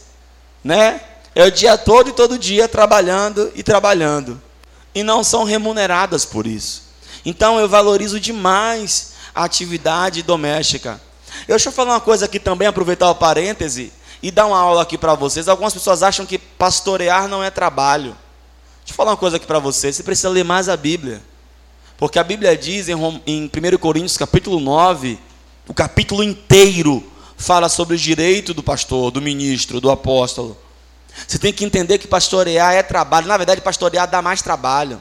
[0.62, 1.00] né?
[1.34, 4.40] é o dia todo e todo dia trabalhando e trabalhando,
[4.94, 6.82] e não são remuneradas por isso.
[7.24, 11.00] Então eu valorizo demais a atividade doméstica.
[11.46, 14.98] Deixa eu falar uma coisa aqui também, aproveitar o parêntese e dar uma aula aqui
[14.98, 15.48] para vocês.
[15.48, 18.16] Algumas pessoas acham que pastorear não é trabalho.
[18.80, 19.96] Deixa eu falar uma coisa aqui para vocês.
[19.96, 21.22] Você precisa ler mais a Bíblia.
[21.96, 25.18] Porque a Bíblia diz em 1 Coríntios capítulo 9,
[25.68, 27.11] o capítulo inteiro
[27.42, 30.56] fala sobre o direito do pastor, do ministro, do apóstolo.
[31.26, 33.26] Você tem que entender que pastorear é trabalho.
[33.26, 35.00] Na verdade, pastorear dá mais trabalho.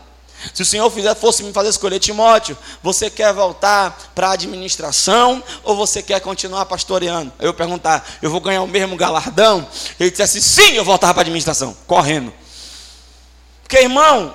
[0.54, 5.44] Se o Senhor fizer, fosse me fazer escolher Timóteo, você quer voltar para a administração
[5.64, 7.32] ou você quer continuar pastoreando?
[7.40, 9.68] Eu perguntar, eu vou ganhar o mesmo galardão?
[10.00, 12.34] Ele dissesse, sim, eu voltava para a administração, correndo.
[13.62, 14.34] Porque, irmão,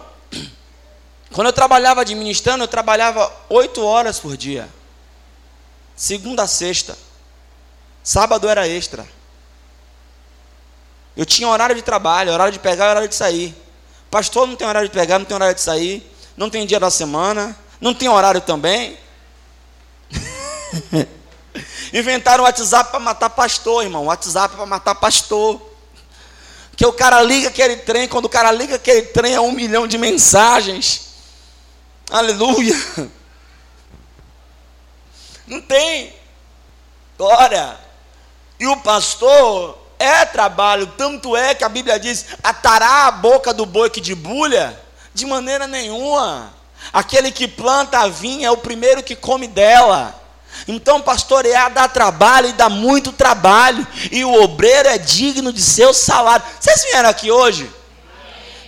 [1.33, 4.69] quando eu trabalhava administrando, eu trabalhava oito horas por dia.
[5.97, 6.97] segunda a sexta.
[8.07, 9.05] Sábado era extra.
[11.17, 13.53] Eu tinha horário de trabalho, horário de pegar horário de sair.
[14.09, 16.89] Pastor não tem horário de pegar, não tem horário de sair, não tem dia da
[16.89, 18.97] semana, não tem horário também.
[21.93, 24.05] Inventaram o WhatsApp para matar pastor, irmão.
[24.05, 25.61] WhatsApp para matar pastor.
[26.77, 29.85] Que o cara liga aquele trem, quando o cara liga aquele trem é um milhão
[29.85, 31.09] de mensagens.
[32.09, 32.77] Aleluia.
[35.45, 36.15] Não tem.
[37.19, 37.86] Glória.
[38.59, 43.67] E o pastor é trabalho, tanto é que a Bíblia diz: atará a boca do
[43.67, 44.79] boi que debulha?
[45.15, 46.55] De maneira nenhuma.
[46.93, 50.15] Aquele que planta a vinha é o primeiro que come dela.
[50.67, 55.93] Então, pastorear dá trabalho e dá muito trabalho, e o obreiro é digno de seu
[55.93, 56.45] salário.
[56.59, 57.71] Vocês vieram aqui hoje?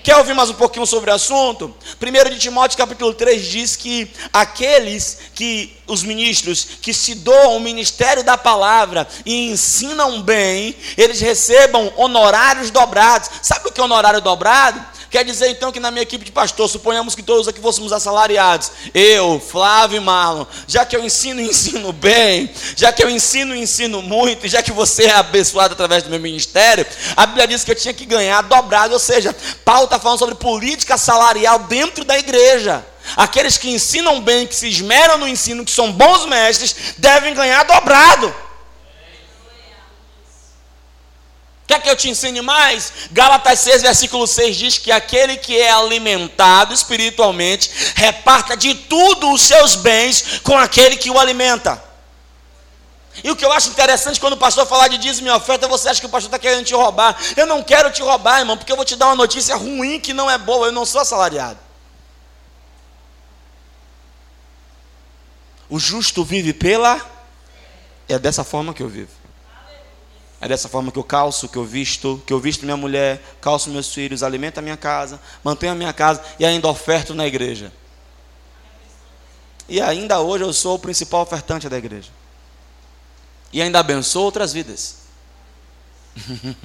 [0.03, 1.75] Quer ouvir mais um pouquinho sobre o assunto?
[2.01, 7.61] 1 de Timóteo capítulo 3 diz que aqueles que, os ministros, que se doam o
[7.61, 13.31] ministério da palavra e ensinam bem, eles recebam honorários dobrados.
[13.43, 14.98] Sabe o que é honorário dobrado?
[15.11, 18.71] Quer dizer então que na minha equipe de pastor, suponhamos que todos aqui fôssemos assalariados,
[18.93, 23.55] eu, Flávio e Marlon, já que eu ensino e ensino bem, já que eu ensino
[23.55, 27.65] e ensino muito, já que você é abençoado através do meu ministério, a Bíblia diz
[27.65, 32.05] que eu tinha que ganhar dobrado, ou seja, Paulo está falando sobre política salarial dentro
[32.05, 32.85] da igreja.
[33.17, 37.63] Aqueles que ensinam bem, que se esmeram no ensino, que são bons mestres, devem ganhar
[37.65, 38.48] dobrado.
[41.69, 42.95] Quer que eu te ensine mais?
[43.13, 49.43] Gálatas 6, versículo 6 diz que aquele que é alimentado espiritualmente reparta de tudo os
[49.43, 51.85] seus bens com aquele que o alimenta.
[53.23, 55.91] E o que eu acho interessante quando o pastor falar de dízimo e oferta, você
[55.91, 57.15] acha que o pastor está querendo te roubar.
[57.37, 60.15] Eu não quero te roubar, irmão, porque eu vou te dar uma notícia ruim que
[60.15, 60.69] não é boa.
[60.69, 61.59] Eu não sou assalariado.
[65.69, 66.99] O justo vive pela.
[68.09, 69.18] É dessa forma que eu vivo.
[70.41, 73.71] É dessa forma que eu calço, que eu visto, que eu visto minha mulher, calço
[73.71, 77.73] meus filhos, alimento a minha casa, mantenho a minha casa e ainda oferto na igreja.
[79.69, 82.11] E ainda hoje eu sou o principal ofertante da igreja.
[83.53, 84.99] E ainda abençoo outras vidas.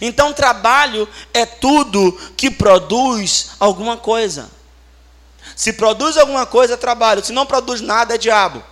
[0.00, 4.50] então, trabalho é tudo que produz alguma coisa.
[5.54, 7.24] Se produz alguma coisa, é trabalho.
[7.24, 8.62] Se não produz nada, é diabo.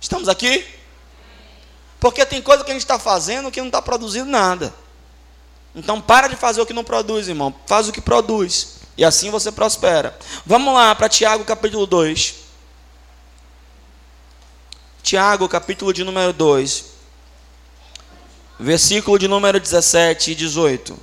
[0.00, 0.64] Estamos aqui?
[2.02, 4.74] Porque tem coisa que a gente está fazendo que não está produzindo nada.
[5.72, 7.54] Então para de fazer o que não produz, irmão.
[7.64, 8.80] Faz o que produz.
[8.96, 10.18] E assim você prospera.
[10.44, 12.34] Vamos lá para Tiago capítulo 2.
[15.00, 16.86] Tiago capítulo de número 2.
[18.58, 20.98] Versículo de número 17 e 18.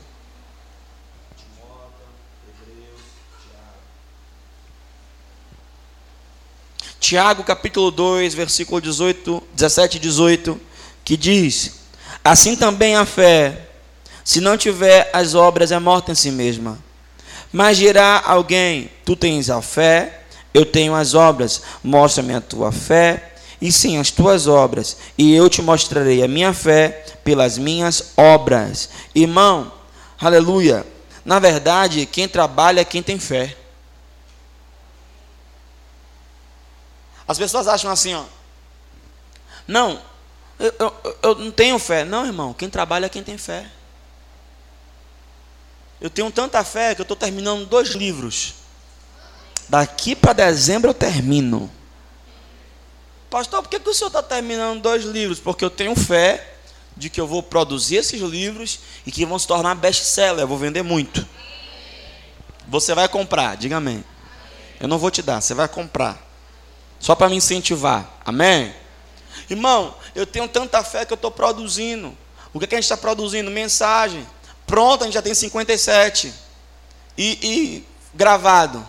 [7.00, 10.69] Tiago capítulo 2, versículo 18, 17 e 18
[11.10, 11.72] que diz:
[12.24, 13.66] Assim também a fé,
[14.24, 16.78] se não tiver as obras, é morta em si mesma.
[17.52, 20.22] Mas dirá alguém: Tu tens a fé,
[20.54, 25.50] eu tenho as obras, mostra-me a tua fé, e sim as tuas obras, e eu
[25.50, 28.90] te mostrarei a minha fé pelas minhas obras.
[29.16, 29.72] Irmão,
[30.22, 30.86] aleluia.
[31.26, 33.58] Na verdade, quem trabalha é quem tem fé.
[37.28, 38.26] As pessoas acham assim, ó.
[39.68, 40.00] Não,
[40.60, 40.94] eu,
[41.24, 42.04] eu, não tenho fé.
[42.04, 43.66] Não, irmão, quem trabalha é quem tem fé.
[46.02, 48.56] Eu tenho tanta fé que eu estou terminando dois livros.
[49.68, 51.72] Daqui para dezembro eu termino.
[53.30, 55.40] Pastor, por que, que o senhor está terminando dois livros?
[55.40, 56.56] Porque eu tenho fé
[56.98, 60.42] de que eu vou produzir esses livros e que vão se tornar best-seller.
[60.42, 61.26] Eu vou vender muito.
[62.68, 64.04] Você vai comprar, diga amém.
[64.80, 66.22] Eu não vou te dar, você vai comprar.
[67.00, 68.20] Só para me incentivar.
[68.26, 68.74] Amém?
[69.50, 72.16] Irmão, eu tenho tanta fé que eu estou produzindo.
[72.54, 73.50] O que, é que a gente está produzindo?
[73.50, 74.28] Mensagem.
[74.68, 76.34] Pronto, a gente já tem 57.
[77.18, 78.86] E, e gravado.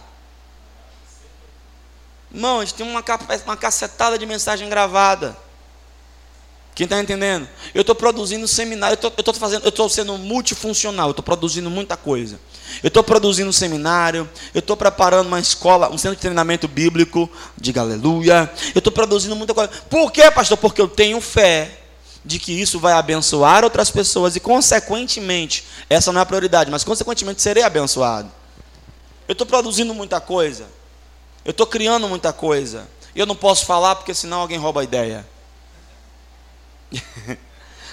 [2.33, 3.05] Irmão, a gente tem uma,
[3.47, 5.37] uma cacetada de mensagem gravada.
[6.75, 7.49] Quem está entendendo?
[7.73, 11.97] Eu estou produzindo seminário, eu estou fazendo, eu estou sendo multifuncional, eu estou produzindo muita
[11.97, 12.41] coisa.
[12.83, 17.31] Eu estou produzindo um seminário, eu estou preparando uma escola, um centro de treinamento bíblico,
[17.57, 18.51] diga aleluia.
[18.75, 19.71] Eu estou produzindo muita coisa.
[19.89, 20.57] Por quê, pastor?
[20.57, 21.79] Porque eu tenho fé
[22.25, 26.85] de que isso vai abençoar outras pessoas e, consequentemente, essa não é a prioridade, mas
[26.85, 28.31] consequentemente serei abençoado.
[29.27, 30.67] Eu estou produzindo muita coisa,
[31.45, 35.27] eu estou criando muita coisa, eu não posso falar porque senão alguém rouba a ideia.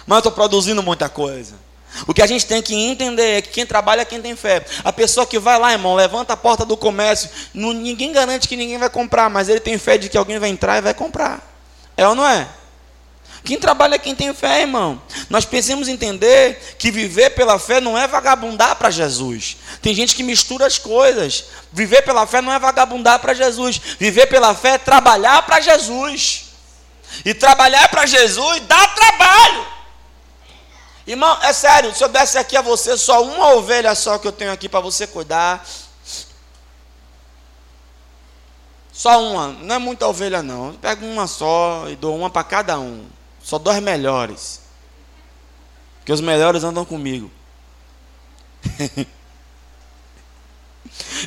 [0.05, 1.55] mas eu estou produzindo muita coisa.
[2.05, 4.65] O que a gente tem que entender é que quem trabalha é quem tem fé.
[4.83, 8.55] A pessoa que vai lá, irmão, levanta a porta do comércio, não, ninguém garante que
[8.55, 11.41] ninguém vai comprar, mas ele tem fé de que alguém vai entrar e vai comprar.
[11.95, 12.47] É ou não é?
[13.43, 15.01] Quem trabalha é quem tem fé, irmão.
[15.29, 19.55] Nós precisamos entender que viver pela fé não é vagabundar para Jesus.
[19.81, 21.45] Tem gente que mistura as coisas.
[21.71, 23.79] Viver pela fé não é vagabundar para Jesus.
[23.97, 26.47] Viver pela fé é trabalhar para Jesus.
[27.23, 29.76] E trabalhar para Jesus dá trabalho.
[31.07, 34.31] Irmão, é sério, se eu desse aqui a você só uma ovelha só que eu
[34.33, 35.65] tenho aqui para você cuidar.
[38.91, 40.67] Só uma, não é muita ovelha não.
[40.67, 43.07] Eu pego uma só e dou uma para cada um.
[43.41, 44.59] Só dou as melhores.
[45.99, 47.31] Porque os melhores andam comigo.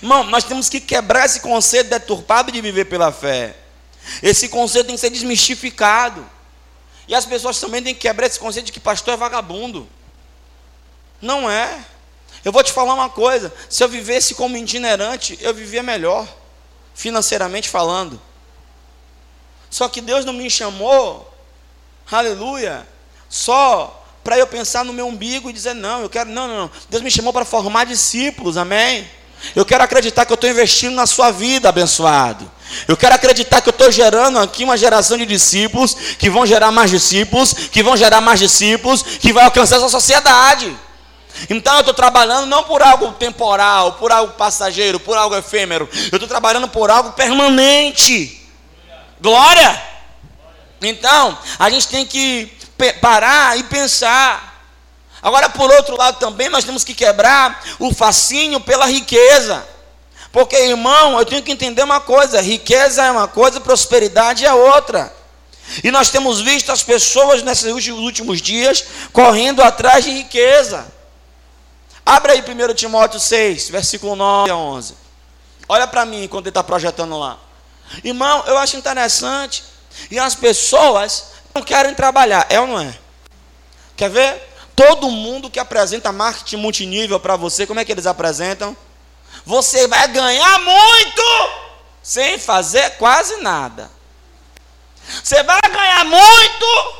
[0.02, 3.56] Irmão, nós temos que quebrar esse conceito deturpado de viver pela fé.
[4.22, 6.28] Esse conceito tem que ser desmistificado.
[7.10, 9.88] E as pessoas também têm que quebrar esse conceito de que pastor é vagabundo.
[11.20, 11.84] Não é.
[12.44, 16.24] Eu vou te falar uma coisa: se eu vivesse como itinerante, eu vivia melhor,
[16.94, 18.22] financeiramente falando.
[19.68, 21.34] Só que Deus não me chamou,
[22.08, 22.86] aleluia,
[23.28, 26.70] só para eu pensar no meu umbigo e dizer, não, eu quero, não, não, não.
[26.88, 29.08] Deus me chamou para formar discípulos, amém?
[29.56, 32.50] Eu quero acreditar que eu estou investindo na sua vida, abençoado.
[32.86, 36.70] Eu quero acreditar que eu estou gerando aqui uma geração de discípulos, que vão gerar
[36.70, 40.76] mais discípulos, que vão gerar mais discípulos, que vai alcançar essa sociedade.
[41.48, 45.88] Então eu estou trabalhando não por algo temporal, por algo passageiro, por algo efêmero.
[46.12, 48.48] Eu estou trabalhando por algo permanente.
[49.20, 49.82] Glória!
[50.82, 52.50] Então, a gente tem que
[53.00, 54.62] parar e pensar.
[55.22, 59.66] Agora, por outro lado, também nós temos que quebrar o fascínio pela riqueza.
[60.32, 65.12] Porque, irmão, eu tenho que entender uma coisa: riqueza é uma coisa, prosperidade é outra.
[65.84, 70.86] E nós temos visto as pessoas nesses últimos dias correndo atrás de riqueza.
[72.04, 74.94] Abra aí 1 Timóteo 6, versículo 9 a 11.
[75.68, 77.38] Olha para mim enquanto ele está projetando lá.
[78.02, 79.62] Irmão, eu acho interessante.
[80.10, 82.96] E as pessoas não querem trabalhar, é ou não é?
[83.96, 84.48] Quer ver?
[84.74, 88.76] Todo mundo que apresenta marketing multinível para você, como é que eles apresentam?
[89.44, 91.22] Você vai ganhar muito
[92.02, 93.90] sem fazer quase nada.
[95.22, 96.94] Você vai ganhar muito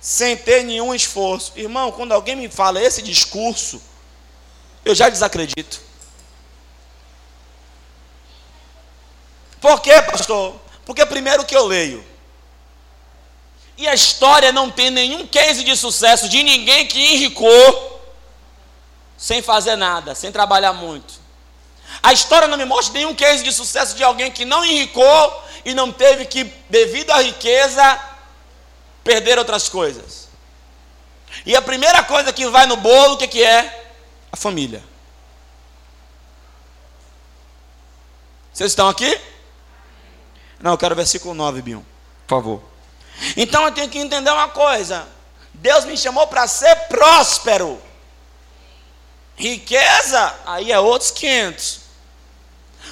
[0.00, 1.52] sem ter nenhum esforço.
[1.56, 3.80] Irmão, quando alguém me fala esse discurso,
[4.84, 5.80] eu já desacredito.
[9.60, 10.60] Por quê, pastor?
[10.84, 12.04] Porque primeiro que eu leio.
[13.76, 18.14] E a história não tem nenhum case de sucesso de ninguém que enricou
[19.16, 21.23] sem fazer nada, sem trabalhar muito.
[22.04, 25.72] A história não me mostra nenhum case de sucesso de alguém que não enricou e
[25.72, 27.98] não teve que, devido à riqueza,
[29.02, 30.28] perder outras coisas.
[31.46, 33.86] E a primeira coisa que vai no bolo, o que, que é?
[34.30, 34.84] A família.
[38.52, 39.18] Vocês estão aqui?
[40.60, 41.80] Não, eu quero o versículo 9, Bion.
[42.26, 42.62] Por favor.
[43.34, 45.08] Então eu tenho que entender uma coisa:
[45.54, 47.80] Deus me chamou para ser próspero.
[49.36, 51.83] Riqueza, aí é outros 500.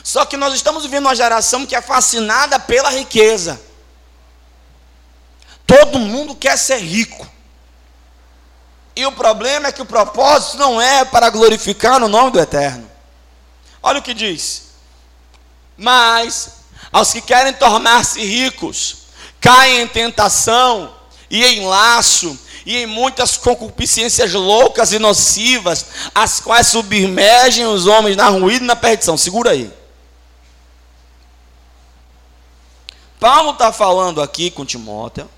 [0.02, 3.60] Só que nós estamos vivendo uma geração que é fascinada pela riqueza.
[5.66, 7.26] Todo mundo quer ser rico.
[8.94, 12.90] E o problema é que o propósito não é para glorificar o nome do Eterno.
[13.82, 14.64] Olha o que diz.
[15.76, 16.50] Mas
[16.92, 18.96] aos que querem tornar-se ricos,
[19.40, 20.94] caem em tentação
[21.30, 28.16] e em laço e em muitas concupiscências loucas e nocivas, as quais submergem os homens
[28.16, 29.16] na ruína e na perdição.
[29.16, 29.72] Segura aí.
[33.22, 35.30] Paulo está falando aqui com Timóteo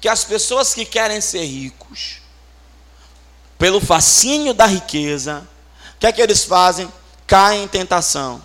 [0.00, 2.18] que as pessoas que querem ser ricos,
[3.58, 5.44] pelo fascínio da riqueza,
[5.96, 6.88] o que é que eles fazem?
[7.26, 8.40] Caem em tentação.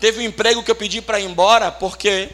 [0.00, 2.30] Teve um emprego que eu pedi para ir embora porque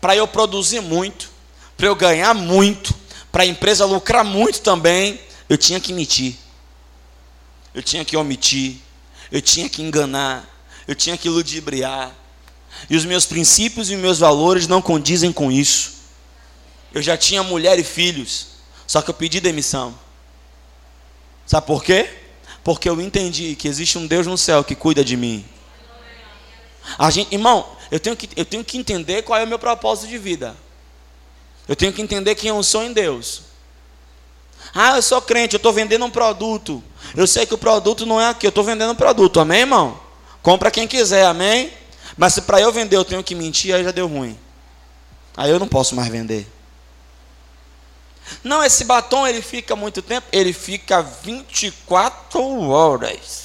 [0.00, 1.28] para eu produzir muito,
[1.76, 2.94] para eu ganhar muito,
[3.30, 6.38] para a empresa lucrar muito também, eu tinha que mentir.
[7.74, 8.78] Eu tinha que omitir,
[9.30, 10.48] eu tinha que enganar,
[10.88, 12.21] eu tinha que ludibriar.
[12.88, 16.02] E os meus princípios e meus valores não condizem com isso.
[16.92, 18.48] Eu já tinha mulher e filhos,
[18.86, 19.98] só que eu pedi demissão.
[21.46, 22.08] Sabe por quê?
[22.62, 25.44] Porque eu entendi que existe um Deus no céu que cuida de mim.
[26.98, 30.08] A gente, irmão, eu tenho, que, eu tenho que entender qual é o meu propósito
[30.08, 30.56] de vida.
[31.66, 33.42] Eu tenho que entender quem eu sou em Deus.
[34.74, 36.82] Ah, eu sou crente, eu estou vendendo um produto.
[37.16, 40.00] Eu sei que o produto não é aqui, eu estou vendendo um produto, amém, irmão?
[40.42, 41.72] Compra quem quiser, amém?
[42.16, 44.38] Mas se para eu vender eu tenho que mentir, aí já deu ruim.
[45.36, 46.50] Aí eu não posso mais vender.
[48.42, 53.42] Não, esse batom ele fica muito tempo, ele fica 24 horas.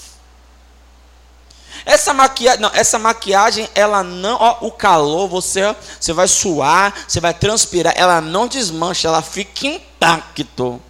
[1.86, 7.20] Essa maquiagem, não, essa maquiagem, ela não, ó, o calor, você, você vai suar, você
[7.20, 10.82] vai transpirar, ela não desmancha, ela fica intacto.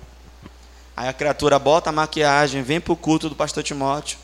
[0.95, 4.17] Aí a criatura bota a maquiagem, vem para o culto do pastor Timóteo.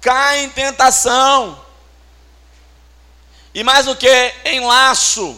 [0.00, 1.64] Cai em tentação.
[3.54, 4.34] E mais o que?
[4.44, 5.36] Em laço.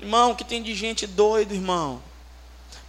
[0.00, 2.02] Irmão, que tem de gente doido, irmão.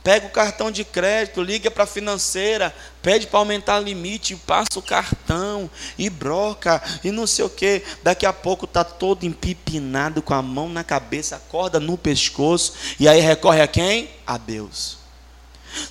[0.03, 4.77] Pega o cartão de crédito, liga para a financeira, pede para aumentar o limite, passa
[4.77, 7.83] o cartão e broca e não sei o que.
[8.03, 13.05] Daqui a pouco tá todo empipinado com a mão na cabeça, acorda no pescoço e
[13.05, 14.09] aí recorre a quem?
[14.25, 14.97] A Deus.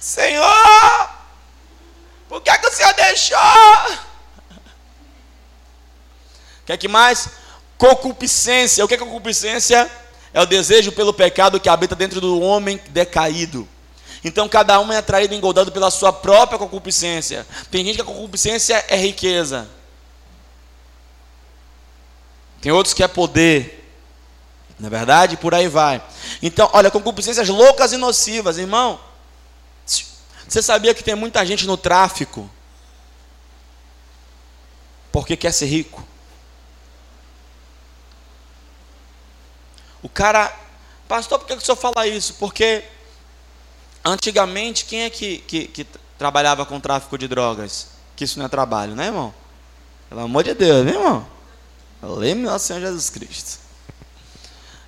[0.00, 1.10] Senhor,
[2.28, 3.38] por que, é que o Senhor deixou?
[6.66, 7.28] Quer que mais?
[7.78, 8.84] Concupiscência.
[8.84, 9.90] O que é concupiscência?
[10.34, 13.66] É o desejo pelo pecado que habita dentro do homem decaído.
[14.24, 17.46] Então cada um é atraído e engodado pela sua própria concupiscência.
[17.70, 19.68] Tem gente que a concupiscência é riqueza.
[22.60, 23.84] Tem outros que é poder.
[24.78, 26.02] Na é verdade, por aí vai.
[26.42, 29.00] Então, olha, concupiscências loucas e nocivas, irmão.
[30.48, 32.48] Você sabia que tem muita gente no tráfico
[35.10, 36.06] porque quer ser rico?
[40.02, 40.54] O cara,
[41.08, 42.34] pastor, por que o senhor fala isso?
[42.34, 42.84] Porque
[44.06, 45.84] Antigamente, quem é que, que, que
[46.16, 47.88] trabalhava com tráfico de drogas?
[48.14, 49.34] Que isso não é trabalho, né, irmão?
[50.08, 51.26] Pelo amor de Deus, né, irmão?
[52.00, 53.58] Lembre nosso Senhor Jesus Cristo.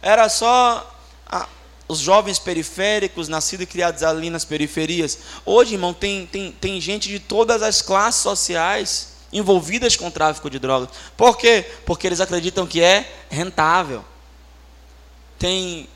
[0.01, 0.89] Era só
[1.27, 1.49] ah,
[1.89, 5.19] os jovens periféricos, nascidos e criados ali nas periferias.
[5.45, 10.59] Hoje, irmão, tem, tem, tem gente de todas as classes sociais envolvidas com tráfico de
[10.59, 10.91] drogas.
[11.17, 11.65] Por quê?
[11.87, 14.05] Porque eles acreditam que é rentável.
[15.39, 15.89] Tem.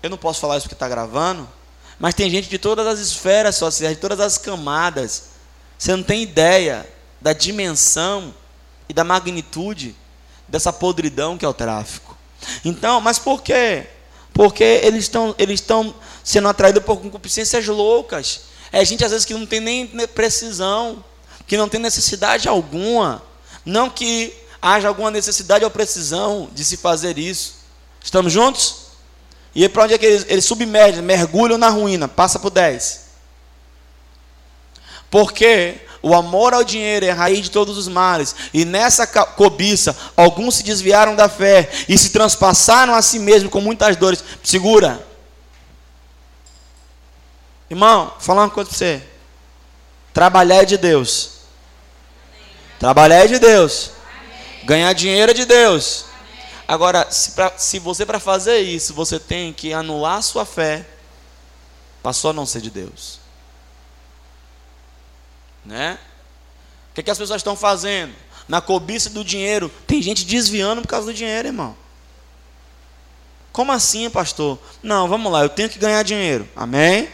[0.00, 1.48] Eu não posso falar isso porque está gravando,
[1.98, 5.30] mas tem gente de todas as esferas sociais, de todas as camadas.
[5.76, 6.88] Você não tem ideia
[7.20, 8.32] da dimensão
[8.88, 9.96] e da magnitude
[10.46, 12.16] dessa podridão que é o tráfico.
[12.64, 13.86] Então, mas por quê?
[14.38, 18.42] Porque eles estão eles estão sendo atraídos por concupiscências loucas.
[18.70, 21.04] É gente às vezes que não tem nem precisão,
[21.44, 23.20] que não tem necessidade alguma.
[23.64, 24.32] Não que
[24.62, 27.54] haja alguma necessidade ou precisão de se fazer isso.
[28.00, 28.92] Estamos juntos?
[29.56, 33.06] E para onde é que eles, eles submergem, mergulham na ruína, passa por 10.
[35.10, 39.96] Porque o amor ao dinheiro é a raiz de todos os males, e nessa cobiça,
[40.16, 44.22] alguns se desviaram da fé e se transpassaram a si mesmos com muitas dores.
[44.42, 45.06] Segura.
[47.70, 49.02] Irmão, vou falar uma coisa para você.
[50.14, 51.30] Trabalhar é de Deus.
[52.78, 53.90] Trabalhar é de Deus.
[54.64, 56.06] Ganhar dinheiro é de Deus.
[56.66, 60.86] Agora, se, pra, se você para fazer isso, você tem que anular sua fé,
[62.02, 63.20] passou a não ser de Deus.
[65.64, 65.98] Né?
[66.90, 68.14] O que, é que as pessoas estão fazendo?
[68.46, 71.76] Na cobiça do dinheiro, tem gente desviando por causa do dinheiro, irmão.
[73.52, 74.58] Como assim, pastor?
[74.82, 76.48] Não, vamos lá, eu tenho que ganhar dinheiro.
[76.54, 77.08] Amém?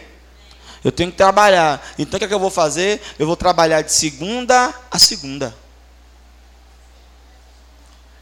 [0.84, 1.82] Eu tenho que trabalhar.
[1.99, 3.01] Então o que, é que eu vou fazer?
[3.18, 5.57] Eu vou trabalhar de segunda a segunda.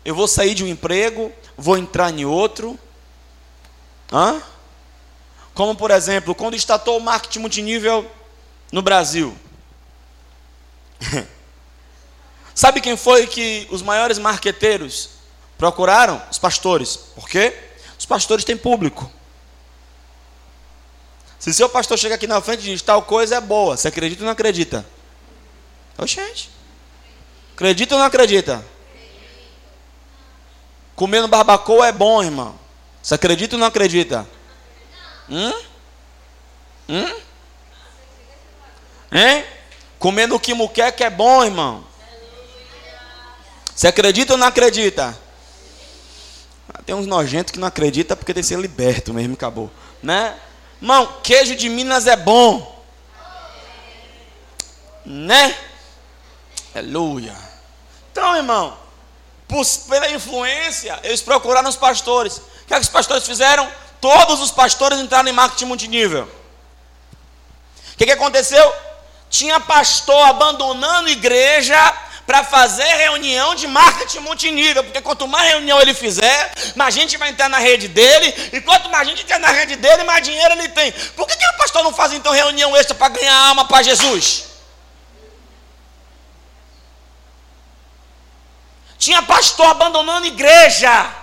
[0.05, 2.79] Eu vou sair de um emprego, vou entrar em outro.
[4.13, 4.41] Hã?
[5.55, 8.09] Como, por exemplo, quando estatou o marketing multinível
[8.71, 9.37] no Brasil.
[12.55, 15.11] Sabe quem foi que os maiores marqueteiros
[15.57, 16.23] procuraram?
[16.31, 16.97] Os pastores.
[16.97, 17.57] Por quê?
[17.99, 19.11] Os pastores têm público.
[21.39, 24.23] Se seu pastor chega aqui na frente e diz tal coisa é boa, você acredita
[24.23, 24.87] ou não acredita?
[25.99, 26.51] Oxente.
[27.55, 28.65] Acredita ou não acredita?
[30.95, 32.59] Comendo barbacoa é bom, irmão.
[33.03, 34.29] Você acredita ou não acredita?
[35.29, 35.53] Hum?
[36.89, 37.21] Hum?
[39.11, 39.45] Hein?
[40.03, 41.85] Comendo quimuqueca é bom, irmão.
[43.73, 45.17] Você acredita ou não acredita?
[46.69, 49.71] Ah, tem uns nojentos que não acreditam porque tem que ser liberto mesmo, acabou.
[50.03, 50.37] Né?
[50.81, 52.85] Irmão, queijo de Minas é bom.
[55.07, 55.57] Né?
[56.75, 57.37] Aleluia.
[58.11, 58.77] Então, irmão,
[59.47, 62.39] por, pela influência, eles procuraram os pastores.
[62.39, 63.71] O que, é que os pastores fizeram?
[64.01, 66.25] Todos os pastores entraram em marketing multinível.
[66.25, 68.92] O que, que aconteceu?
[69.33, 71.81] Tinha pastor abandonando igreja
[72.27, 77.31] para fazer reunião de marketing multinível, porque quanto mais reunião ele fizer, mais gente vai
[77.31, 80.69] entrar na rede dele, e quanto mais gente entrar na rede dele, mais dinheiro ele
[80.69, 80.93] tem.
[81.17, 84.45] Por que, que o pastor não faz então reunião extra para ganhar alma para Jesus?
[88.99, 91.22] Tinha pastor abandonando igreja.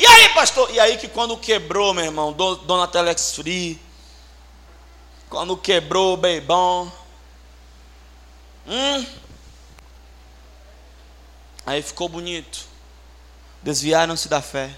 [0.00, 0.74] E aí, pastor?
[0.74, 3.78] E aí que quando quebrou, meu irmão, Dona Telex Free,
[5.28, 6.90] quando quebrou o Beibão,
[8.66, 9.06] hum,
[11.66, 12.60] aí ficou bonito.
[13.62, 14.74] Desviaram-se da fé.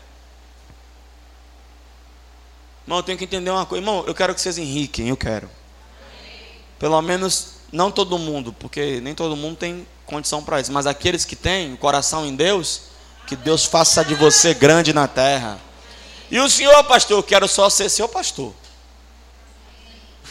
[2.83, 3.81] Irmão, eu tenho que entender uma coisa.
[3.81, 5.49] Irmão, eu quero que vocês enriquem, eu quero.
[6.81, 10.73] Pelo menos, não todo mundo, porque nem todo mundo tem condição para isso.
[10.73, 12.91] Mas aqueles que têm o coração em Deus,
[13.27, 15.59] que Deus faça de você grande na terra.
[16.31, 18.55] E o senhor, pastor, eu quero só ser seu pastor.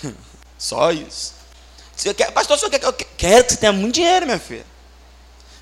[0.58, 1.34] só isso.
[1.96, 4.66] Você quer, pastor, você quer, eu quero que você tenha muito dinheiro, minha filha.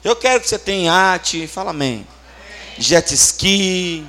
[0.01, 2.07] Eu quero que você tenha arte, fala amém.
[2.77, 4.07] Jet ski,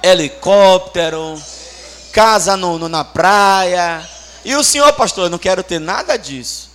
[0.00, 1.42] helicóptero,
[2.12, 4.08] casa no, no, na praia.
[4.44, 6.70] E o senhor, pastor, eu não quero ter nada disso.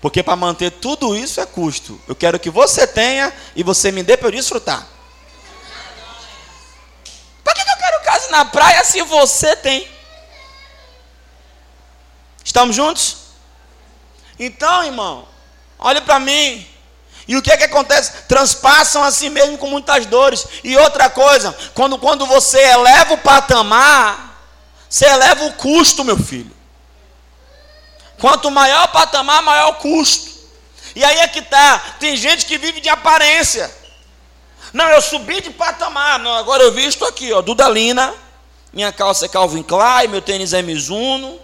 [0.00, 2.00] Porque para manter tudo isso é custo.
[2.06, 4.86] Eu quero que você tenha e você me dê para eu desfrutar.
[8.12, 9.88] casa na praia se você tem.
[12.42, 13.18] Estamos juntos?
[14.38, 15.28] Então, irmão,
[15.78, 16.66] olhe para mim.
[17.28, 18.24] E o que é que acontece?
[18.26, 20.44] Transpassam a si mesmo com muitas dores.
[20.64, 24.42] E outra coisa, quando, quando você eleva o patamar,
[24.88, 26.50] você eleva o custo, meu filho.
[28.18, 30.32] Quanto maior o patamar, maior o custo.
[30.96, 31.96] E aí é que tá.
[32.00, 33.70] Tem gente que vive de aparência.
[34.72, 36.18] Não, eu subi de patamar.
[36.18, 38.14] Não, agora eu visto aqui, ó, Dudalina.
[38.72, 41.38] Minha calça é Calvin Klein, meu tênis é Mizuno,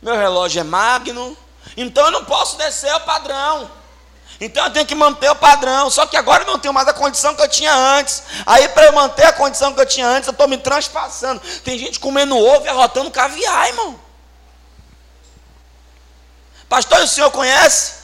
[0.00, 1.36] meu relógio é Magno.
[1.76, 3.70] Então eu não posso descer o padrão.
[4.40, 5.90] Então eu tenho que manter o padrão.
[5.90, 8.22] Só que agora eu não tenho mais a condição que eu tinha antes.
[8.46, 11.40] Aí para eu manter a condição que eu tinha antes, eu estou me transpassando.
[11.62, 14.00] Tem gente comendo ovo e arrotando caviar, irmão.
[16.66, 18.00] Pastor, o senhor conhece?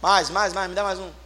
[0.00, 1.19] Mais, mais, mais, me dá mais um.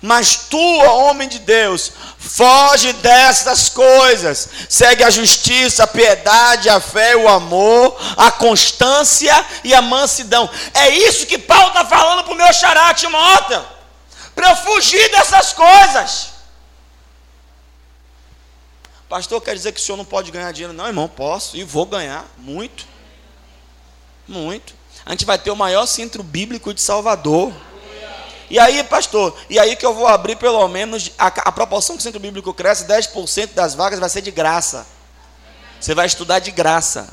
[0.00, 4.48] Mas tu, homem de Deus, foge dessas coisas.
[4.68, 9.34] Segue a justiça, a piedade, a fé, o amor, a constância
[9.64, 10.48] e a mansidão.
[10.74, 13.64] É isso que Paulo está falando para o meu xará, Timóteo.
[14.34, 16.36] Para eu fugir dessas coisas.
[19.08, 20.72] Pastor, quer dizer que o senhor não pode ganhar dinheiro?
[20.72, 22.26] Não, irmão, posso e vou ganhar.
[22.36, 22.86] Muito.
[24.26, 24.74] Muito.
[25.04, 27.52] A gente vai ter o maior centro bíblico de Salvador.
[28.48, 32.00] E aí, pastor, e aí que eu vou abrir pelo menos a, a proporção que
[32.00, 34.86] o centro bíblico cresce, 10% das vagas vai ser de graça.
[35.80, 37.08] Você vai estudar de graça.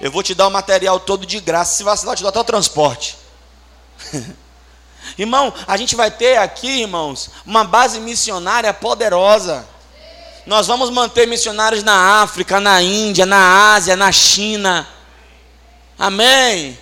[0.00, 1.76] Eu vou te dar o material todo de graça.
[1.76, 3.16] Se vacilar, eu te dou até o transporte.
[5.16, 9.66] Irmão, a gente vai ter aqui, irmãos, uma base missionária poderosa.
[10.46, 14.86] Nós vamos manter missionários na África, na Índia, na Ásia, na China.
[15.98, 16.78] Amém.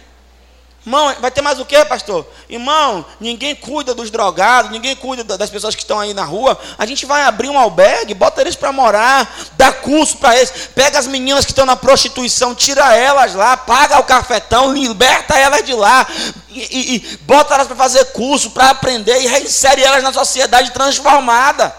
[0.85, 2.27] Irmão, vai ter mais o que, pastor?
[2.53, 6.61] Irmão, ninguém cuida dos drogados, ninguém cuida das pessoas que estão aí na rua.
[6.77, 10.99] A gente vai abrir um albergue, bota eles para morar, dá curso para eles, pega
[10.99, 15.73] as meninas que estão na prostituição, tira elas lá, paga o cafetão, liberta elas de
[15.73, 16.07] lá,
[16.51, 20.73] e, e, e bota elas para fazer curso, para aprender e reinsere elas na sociedade
[20.73, 21.75] transformada.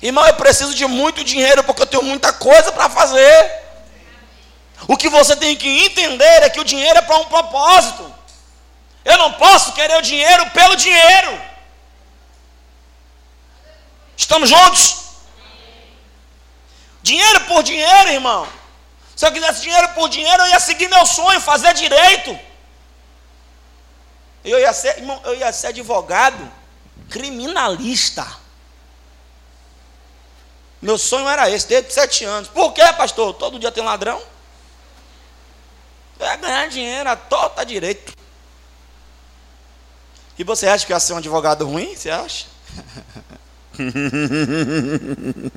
[0.00, 3.52] Irmão, eu preciso de muito dinheiro porque eu tenho muita coisa para fazer.
[4.88, 8.16] O que você tem que entender é que o dinheiro é para um propósito.
[9.10, 11.40] Eu não posso querer o dinheiro pelo dinheiro.
[14.16, 14.82] Estamos juntos?
[17.04, 18.48] Dinheiro por dinheiro, irmão.
[19.14, 22.36] Se eu quisesse dinheiro por dinheiro, eu ia seguir meu sonho, fazer direito.
[24.44, 26.52] Eu ia ser, irmão, eu ia ser advogado,
[27.08, 28.26] criminalista.
[30.82, 32.48] Meu sonho era esse, desde sete anos.
[32.48, 33.34] Por quê, pastor?
[33.34, 34.20] Todo dia tem ladrão.
[36.18, 38.25] Vai ganhar dinheiro a torta direito.
[40.38, 41.94] E você acha que ia ser um advogado ruim?
[41.96, 42.46] Você acha?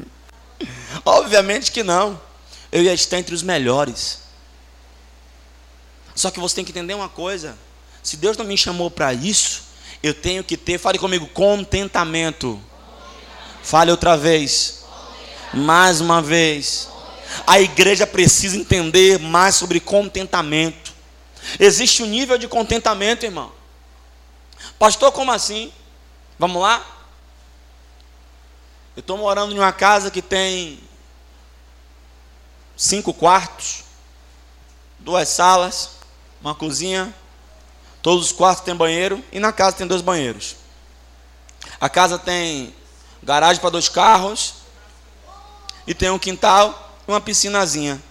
[1.05, 2.19] Obviamente que não.
[2.71, 4.19] Eu ia estar entre os melhores.
[6.15, 7.57] Só que você tem que entender uma coisa.
[8.03, 9.63] Se Deus não me chamou para isso,
[10.01, 12.61] eu tenho que ter, fale comigo, contentamento.
[13.63, 14.85] Fale outra vez.
[15.53, 16.87] Mais uma vez.
[17.45, 20.93] A igreja precisa entender mais sobre contentamento.
[21.59, 23.58] Existe um nível de contentamento, irmão.
[24.79, 25.73] Pastor, como assim?
[26.39, 26.85] Vamos lá?
[28.95, 30.79] Eu estou morando em uma casa que tem
[32.77, 33.83] cinco quartos,
[34.97, 35.97] duas salas,
[36.41, 37.13] uma cozinha,
[38.01, 40.55] todos os quartos têm banheiro e na casa tem dois banheiros.
[41.79, 42.73] A casa tem
[43.21, 44.55] garagem para dois carros
[45.85, 48.01] e tem um quintal uma piscinazinha.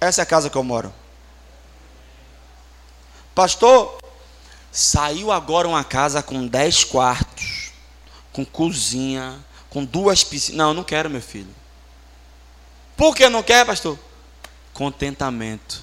[0.00, 0.92] Essa é a casa que eu moro.
[3.34, 3.98] Pastor,
[4.76, 7.72] saiu agora uma casa com dez quartos,
[8.30, 10.58] com cozinha, com duas piscinas.
[10.58, 11.48] Não, eu não quero, meu filho.
[12.94, 13.98] Por que não quer, pastor?
[14.74, 15.82] Contentamento.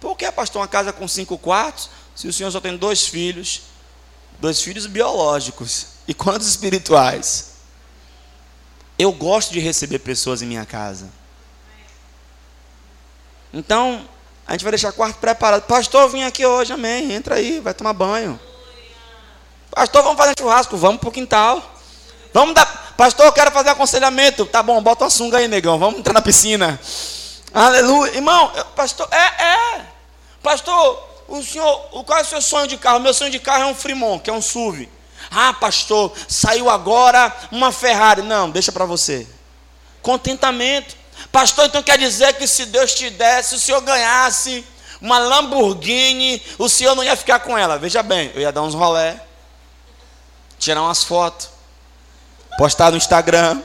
[0.00, 3.62] Por que, pastor, uma casa com cinco quartos, se o senhor só tem dois filhos,
[4.38, 7.54] dois filhos biológicos e quantos espirituais?
[8.96, 11.10] Eu gosto de receber pessoas em minha casa.
[13.52, 14.08] Então,
[14.52, 15.62] a gente vai deixar o quarto preparado.
[15.62, 17.10] Pastor, vim aqui hoje, amém.
[17.10, 18.38] Entra aí, vai tomar banho.
[19.70, 21.74] Pastor, vamos fazer churrasco, vamos pro quintal.
[22.34, 22.92] Vamos dar.
[22.94, 24.44] Pastor, eu quero fazer aconselhamento.
[24.44, 25.78] Tá bom, bota uma sunga aí, negão.
[25.78, 26.78] Vamos entrar na piscina.
[27.54, 28.14] Aleluia.
[28.14, 29.86] Irmão, pastor, é, é.
[30.42, 33.00] Pastor, o senhor, qual é o seu sonho de carro?
[33.00, 34.86] Meu sonho de carro é um Fremont, que é um SUV.
[35.30, 38.20] Ah, pastor, saiu agora uma Ferrari.
[38.20, 39.26] Não, deixa para você.
[40.02, 41.01] Contentamento.
[41.30, 44.64] Pastor, então quer dizer que se Deus te desse, o senhor ganhasse
[45.00, 47.78] uma Lamborghini, o senhor não ia ficar com ela.
[47.78, 49.20] Veja bem, eu ia dar uns rolé,
[50.58, 51.50] tirar umas fotos,
[52.56, 53.60] postar no Instagram.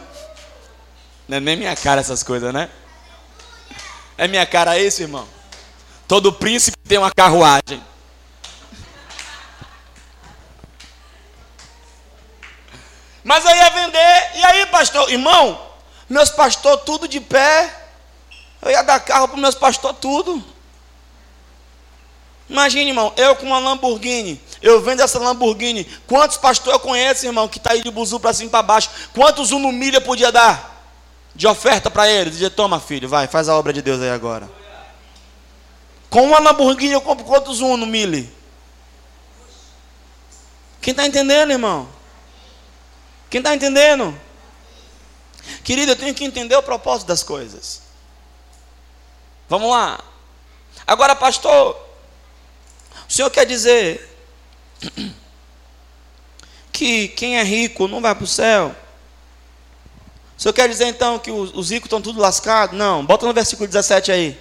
[1.27, 2.69] Não é nem minha cara essas coisas, né?
[4.17, 5.27] É minha cara isso, irmão?
[6.07, 7.83] Todo príncipe tem uma carruagem.
[13.23, 15.11] Mas eu ia vender, e aí, pastor?
[15.11, 15.61] Irmão,
[16.09, 17.73] meus pastores tudo de pé.
[18.61, 20.43] Eu ia dar carro para meus pastores tudo.
[22.49, 25.83] Imagine, irmão, eu com uma Lamborghini, eu vendo essa Lamborghini.
[26.07, 28.89] Quantos pastores eu conheço, irmão, que está aí de buzu para cima e para baixo?
[29.13, 30.85] Quantos um no milha podia dar
[31.35, 32.29] de oferta para ele?
[32.29, 34.49] Dizia, toma filho, vai, faz a obra de Deus aí agora.
[36.09, 38.25] Com uma Lamborghini eu compro quantos um no milha?
[40.79, 41.89] Quem está entendendo, irmão?
[43.29, 44.17] Quem está entendendo?
[45.67, 47.81] Querido, eu tenho que entender o propósito das coisas.
[49.49, 50.01] Vamos lá.
[50.87, 51.77] Agora, pastor,
[53.05, 54.17] o senhor quer dizer
[56.71, 58.73] que quem é rico não vai para o céu?
[60.37, 62.77] O senhor quer dizer então que os ricos estão tudo lascados?
[62.77, 64.39] Não, bota no versículo 17 aí.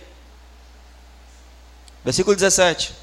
[2.05, 2.95] Versículo 17.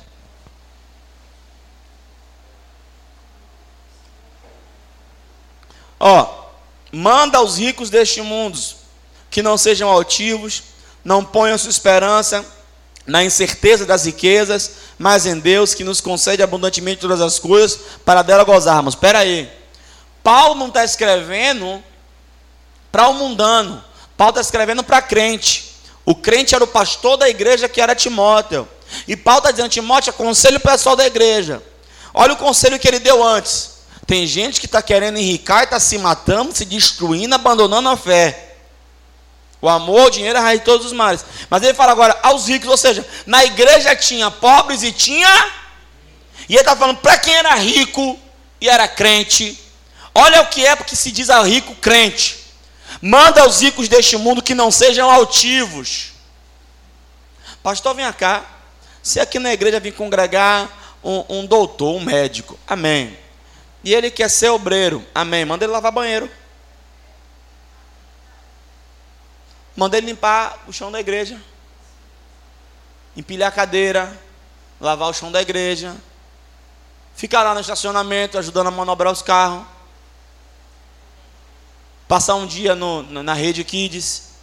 [5.99, 6.42] Ó,
[6.95, 8.59] Manda aos ricos deste mundo
[9.31, 10.61] que não sejam altivos,
[11.03, 12.45] não ponham sua esperança
[13.07, 18.21] na incerteza das riquezas, mas em Deus que nos concede abundantemente todas as coisas para
[18.21, 18.93] dela gozarmos.
[18.93, 19.51] Espera aí.
[20.21, 21.83] Paulo não está escrevendo
[22.91, 23.83] para o mundano.
[24.15, 25.73] Paulo está escrevendo para crente.
[26.05, 28.69] O crente era o pastor da igreja que era Timóteo.
[29.07, 31.59] E Paulo está dizendo, Timóteo, aconselho o pessoal da igreja.
[32.13, 33.72] Olha o conselho que ele deu antes.
[34.13, 38.57] Tem gente que está querendo enricar e está se matando, se destruindo, abandonando a fé.
[39.59, 41.25] O amor, o dinheiro é a raiz de todos os males.
[41.49, 45.51] Mas ele fala agora aos ricos, ou seja, na igreja tinha pobres e tinha.
[46.47, 48.19] E ele está falando para quem era rico
[48.61, 49.59] e era crente.
[50.13, 52.37] Olha o que é porque se diz a rico crente.
[53.01, 56.11] Manda aos ricos deste mundo que não sejam altivos.
[57.63, 58.45] Pastor, vem cá.
[59.01, 60.69] Se aqui na igreja vir congregar
[61.03, 62.59] um, um doutor, um médico.
[62.67, 63.22] Amém.
[63.83, 65.05] E ele quer ser obreiro.
[65.13, 65.43] Amém.
[65.43, 66.29] Manda ele lavar banheiro.
[69.75, 71.39] Manda ele limpar o chão da igreja.
[73.15, 74.19] Empilhar a cadeira.
[74.79, 75.95] Lavar o chão da igreja.
[77.15, 79.65] Ficar lá no estacionamento ajudando a manobrar os carros.
[82.07, 84.33] Passar um dia no, na rede Kids.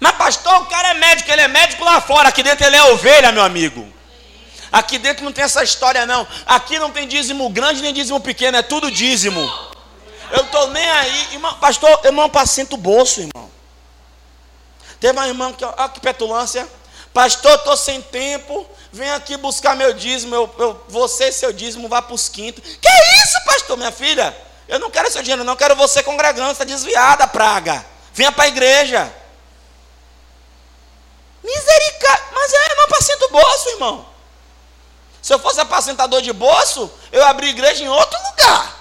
[0.00, 2.84] Mas pastor, o cara é médico, ele é médico lá fora, aqui dentro ele é
[2.84, 3.97] ovelha, meu amigo.
[4.70, 6.26] Aqui dentro não tem essa história, não.
[6.46, 9.40] Aqui não tem dízimo grande nem dízimo pequeno, é tudo dízimo.
[10.30, 11.32] Eu estou nem aí.
[11.32, 13.50] Irmão, pastor, irmão, apacenta o bolso, irmão.
[15.00, 16.68] Teve uma irmã que, olha que petulância.
[17.12, 18.66] Pastor, estou sem tempo.
[18.92, 20.34] Vem aqui buscar meu dízimo.
[20.34, 22.62] Eu, eu, você, seu dízimo, vá para os quintos.
[22.62, 24.36] Que isso, pastor, minha filha?
[24.66, 25.56] Eu não quero seu dinheiro, não.
[25.56, 26.52] quero você congregando.
[26.52, 27.84] Está desviada, praga.
[28.12, 29.12] Venha para a igreja.
[31.42, 32.24] Misericórdia.
[32.32, 34.17] Mas é, não apacenta o bolso, irmão.
[35.28, 38.74] Se eu fosse apacentador de bolso, eu abri igreja em outro lugar.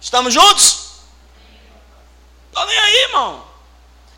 [0.00, 0.88] Estamos juntos?
[2.48, 3.44] Estou nem aí, irmão.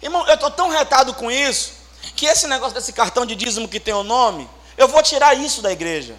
[0.00, 1.74] Irmão, eu estou tão retado com isso,
[2.16, 5.60] que esse negócio desse cartão de dízimo que tem o nome, eu vou tirar isso
[5.60, 6.16] da igreja.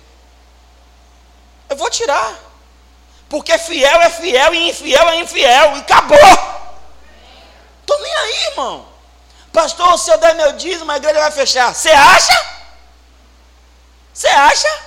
[1.67, 2.39] Eu vou tirar.
[3.29, 5.75] Porque fiel é fiel e infiel é infiel.
[5.75, 6.19] E acabou.
[7.81, 8.90] Estou nem aí, irmão.
[9.51, 11.75] Pastor, se eu der meu dízimo, a igreja vai fechar.
[11.75, 12.45] Você acha?
[14.13, 14.81] Você acha?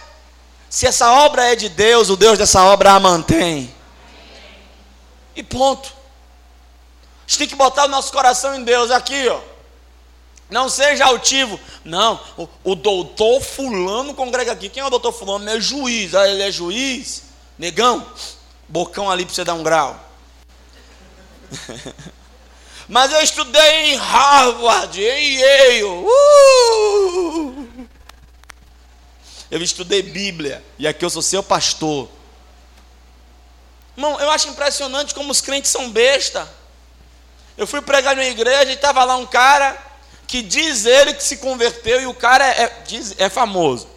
[0.71, 3.73] Se essa obra é de Deus, o Deus dessa obra a mantém.
[5.37, 5.89] E ponto.
[5.89, 9.41] A gente tem que botar o nosso coração em Deus aqui, ó.
[10.51, 11.59] Não seja altivo.
[11.85, 14.69] Não, o, o doutor fulano congrega aqui.
[14.69, 15.49] Quem é o doutor fulano?
[15.49, 16.15] É juiz.
[16.15, 17.25] Ah, ele é juiz.
[17.59, 18.07] Negão,
[18.69, 19.99] bocão ali para você dar um grau.
[22.89, 25.85] Mas eu estudei em Harvard, em Yale.
[25.85, 27.69] Uh!
[29.51, 30.63] Eu estudei Bíblia.
[30.79, 32.09] E aqui eu sou seu pastor.
[33.97, 36.49] Irmão, eu acho impressionante como os crentes são besta.
[37.57, 39.79] Eu fui pregar numa igreja e estava lá um cara
[40.27, 43.89] que diz ele que se converteu e o cara é, diz, é famoso.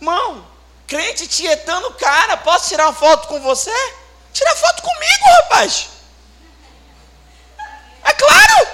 [0.00, 0.46] Irmão,
[0.86, 3.72] crente tietando o cara, posso tirar uma foto com você?
[4.32, 5.88] Tira foto comigo, rapaz.
[8.04, 8.68] É claro.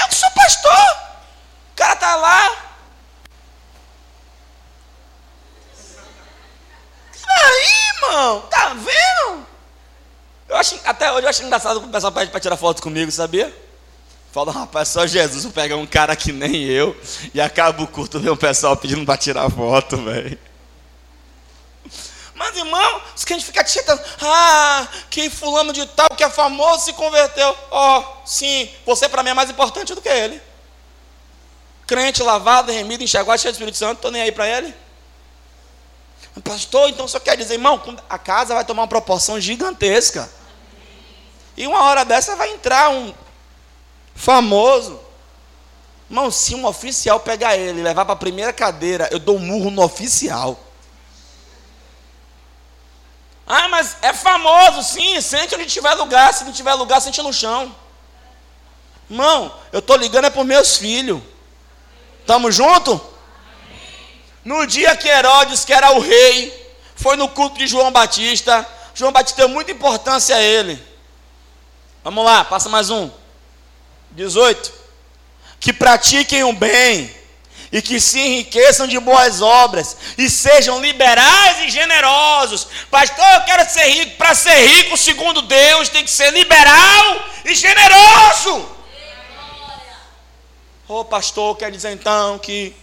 [0.00, 0.86] Eu que sou pastor.
[1.72, 2.66] O cara tá lá.
[7.28, 9.46] Aí, irmão, tá vendo?
[10.48, 13.10] Eu acho, até hoje eu acho engraçado quando o pessoal pede para tirar foto comigo,
[13.10, 13.54] sabia?
[14.32, 16.94] Fala, rapaz, só Jesus pega um cara que nem eu
[17.32, 20.38] e acaba o culto, vê um pessoal pedindo para tirar foto, velho.
[22.36, 26.84] Mas, irmão, que a gente fica titando, ah, que fulano de tal, que é famoso,
[26.84, 27.56] se converteu.
[27.70, 30.40] Ó, oh, sim, você para mim é mais importante do que ele.
[31.86, 34.74] Crente, lavado, remido, enxaguado, cheio do Espírito Santo, estou nem aí para ele.
[36.44, 40.30] Pastor, então só quer dizer, irmão, a casa vai tomar uma proporção gigantesca.
[41.56, 43.14] E uma hora dessa vai entrar um
[44.14, 45.00] famoso.
[46.10, 49.40] Irmão, se um oficial pegar ele e levar para a primeira cadeira, eu dou um
[49.40, 50.65] murro no oficial.
[53.46, 56.34] Ah, mas é famoso, sim, sente onde tiver lugar.
[56.34, 57.74] Se não tiver lugar, sente no chão.
[59.08, 61.22] Irmão, eu estou ligando é para meus filhos.
[62.20, 63.00] Estamos juntos?
[64.44, 69.12] No dia que Herodes, que era o rei, foi no culto de João Batista, João
[69.12, 70.82] Batista deu muita importância a ele.
[72.02, 73.10] Vamos lá, passa mais um.
[74.12, 74.72] 18.
[75.60, 77.14] Que pratiquem o bem
[77.76, 82.66] e que se enriqueçam de boas obras e sejam liberais e generosos.
[82.90, 84.16] Pastor, eu quero ser rico.
[84.16, 88.66] Para ser rico, segundo Deus, tem que ser liberal e generoso.
[90.88, 92.74] Ô oh, pastor, quer dizer então que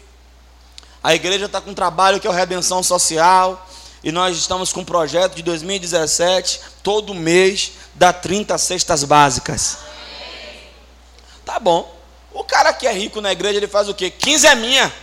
[1.02, 3.68] a igreja está com um trabalho que é o Redenção Social.
[4.04, 9.80] E nós estamos com um projeto de 2017, todo mês, dá 30 cestas básicas.
[11.44, 12.03] Tá bom.
[12.34, 14.10] O cara que é rico na igreja, ele faz o quê?
[14.10, 14.94] 15 é minha.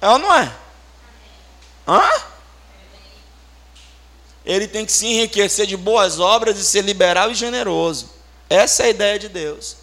[0.00, 0.52] É ou não é?
[1.86, 2.02] Hã?
[4.44, 8.10] Ele tem que se enriquecer de boas obras e ser liberal e generoso.
[8.48, 9.76] Essa é a ideia de Deus.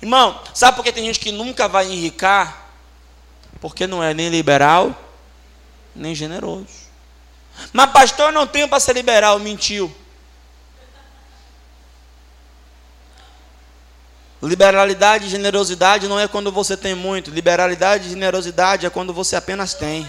[0.00, 2.64] Irmão, sabe por que tem gente que nunca vai enricar?
[3.64, 4.94] porque não é nem liberal,
[5.96, 6.66] nem generoso.
[7.72, 9.90] Mas, pastor, não tenho para ser liberal, mentiu.
[14.44, 19.36] Liberalidade e generosidade não é quando você tem muito, liberalidade e generosidade é quando você
[19.36, 20.06] apenas tem.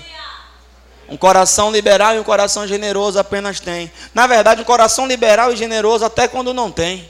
[1.08, 3.92] Um coração liberal e um coração generoso apenas tem.
[4.14, 7.10] Na verdade, um coração liberal e generoso até quando não tem.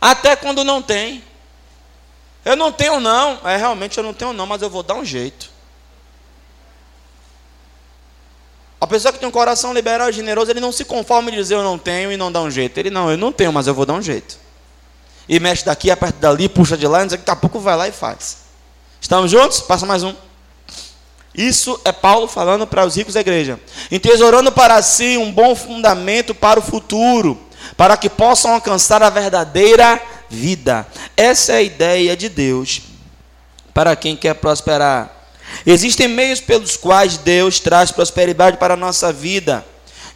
[0.00, 1.22] Até quando não tem.
[2.44, 3.40] Eu não tenho não.
[3.44, 5.50] É, realmente eu não tenho não, mas eu vou dar um jeito.
[8.80, 11.54] A pessoa que tem um coração liberal e generoso, ele não se conforma em dizer
[11.54, 12.78] eu não tenho e não dá um jeito.
[12.78, 14.45] Ele não, eu não tenho, mas eu vou dar um jeito.
[15.28, 17.92] E mexe daqui, aperta dali, puxa de lá, e daqui a pouco vai lá e
[17.92, 18.38] faz.
[19.00, 19.60] Estamos juntos?
[19.60, 20.14] Passa mais um.
[21.34, 23.60] Isso é Paulo falando para os ricos da igreja.
[23.90, 27.38] Entesourando para si um bom fundamento para o futuro,
[27.76, 30.00] para que possam alcançar a verdadeira
[30.30, 30.86] vida.
[31.16, 32.82] Essa é a ideia de Deus
[33.74, 35.12] para quem quer prosperar.
[35.66, 39.64] Existem meios pelos quais Deus traz prosperidade para a nossa vida.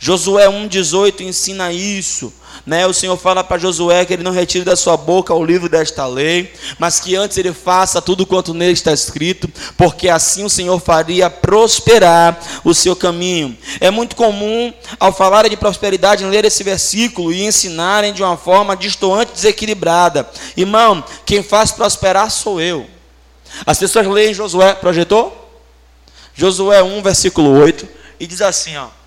[0.02, 2.32] Josué 1,18 ensina isso.
[2.64, 2.86] Né?
[2.86, 6.06] O Senhor fala para Josué que ele não retire da sua boca o livro desta
[6.06, 9.46] lei, mas que antes ele faça tudo quanto nele está escrito,
[9.76, 13.56] porque assim o Senhor faria prosperar o seu caminho.
[13.78, 18.74] É muito comum, ao falarem de prosperidade, ler esse versículo e ensinarem de uma forma
[18.74, 20.28] distoante, desequilibrada.
[20.56, 22.86] Irmão, quem faz prosperar sou eu.
[23.66, 25.36] As pessoas leem Josué, projetou?
[26.34, 27.86] Josué 1, versículo 8,
[28.18, 28.99] e diz assim: ó.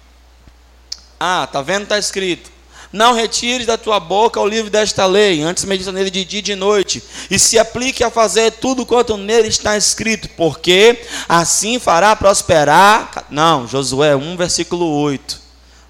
[1.20, 1.84] Ah, tá vendo?
[1.84, 2.51] Está escrito.
[2.91, 6.43] Não retires da tua boca o livro desta lei, antes medita nele de dia e
[6.43, 12.16] de noite, e se aplique a fazer tudo quanto nele está escrito, porque assim fará
[12.16, 13.26] prosperar.
[13.32, 15.41] Não, Josué 1, versículo 8.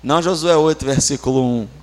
[0.02, 1.83] Não Josué 8, versículo 1.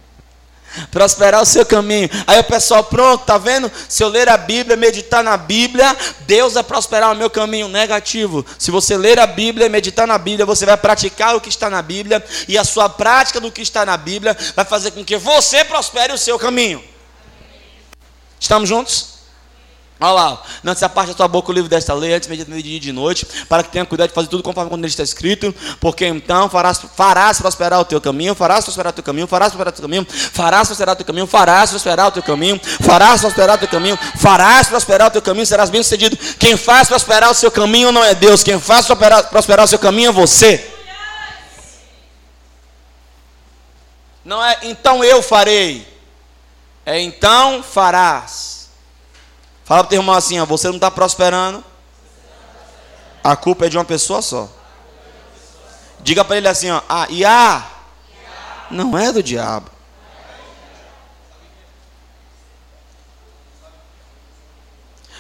[0.90, 2.08] Prosperar o seu caminho.
[2.26, 3.70] Aí o pessoal, pronto, tá vendo?
[3.88, 7.68] Se eu ler a Bíblia, meditar na Bíblia, Deus vai prosperar o meu caminho.
[7.68, 8.44] Negativo.
[8.58, 11.82] Se você ler a Bíblia, meditar na Bíblia, você vai praticar o que está na
[11.82, 15.64] Bíblia, e a sua prática do que está na Bíblia vai fazer com que você
[15.64, 16.82] prospere o seu caminho.
[18.38, 19.19] Estamos juntos?
[20.02, 22.76] Olha lá, não se aparte da tua boca o livro desta lei, antes de dia
[22.78, 25.54] e de noite, para que tenha cuidado de fazer tudo conforme quando ele está escrito,
[25.78, 29.74] porque então farás, farás prosperar o teu caminho, farás prosperar o teu caminho, farás prosperar
[29.74, 33.56] o teu caminho, farás prosperar o teu caminho, farás prosperar o teu caminho, farás prosperar
[33.56, 36.16] o teu caminho, farás prosperar o teu caminho, serás bem sucedido.
[36.38, 39.78] Quem faz prosperar o seu caminho não é Deus, quem faz prosperar, prosperar o seu
[39.78, 40.66] caminho é você.
[44.24, 45.86] Não é então eu farei,
[46.86, 48.59] é então farás.
[49.70, 51.64] Fala para o teu irmão assim: ó, você não está prosperando.
[53.22, 54.50] A culpa é de uma pessoa só.
[56.00, 57.70] Diga para ele assim: ó, ah, e a
[58.68, 59.70] não é do diabo.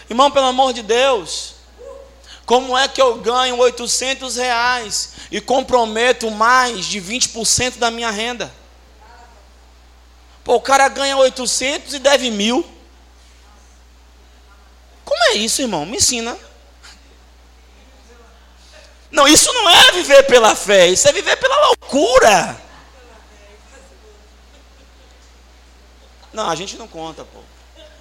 [0.08, 1.54] Irmão, pelo amor de Deus,
[2.44, 8.52] como é que eu ganho 800 reais e comprometo mais de 20% da minha renda?
[10.42, 12.79] Pô, o cara ganha 800 e deve mil.
[15.20, 15.84] Como é isso, irmão?
[15.84, 16.34] Me ensina.
[19.10, 22.58] Não, isso não é viver pela fé, isso é viver pela loucura.
[26.32, 27.40] Não, a gente não conta, pô.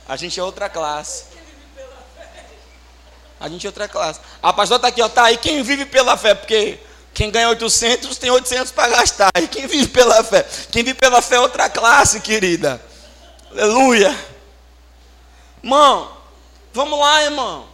[0.08, 1.26] A gente é outra classe.
[3.38, 4.22] A gente é outra classe.
[4.42, 6.80] A pastora está aqui, ó, tá aí quem vive pela fé, porque
[7.14, 9.32] quem ganha 800 tem 800 para gastar.
[9.42, 10.48] E quem vive pela fé?
[10.72, 12.82] Quem vive pela fé é outra classe, querida.
[13.52, 14.18] Aleluia.
[15.62, 16.19] Irmão,
[16.74, 17.68] Vamos lá, irmão.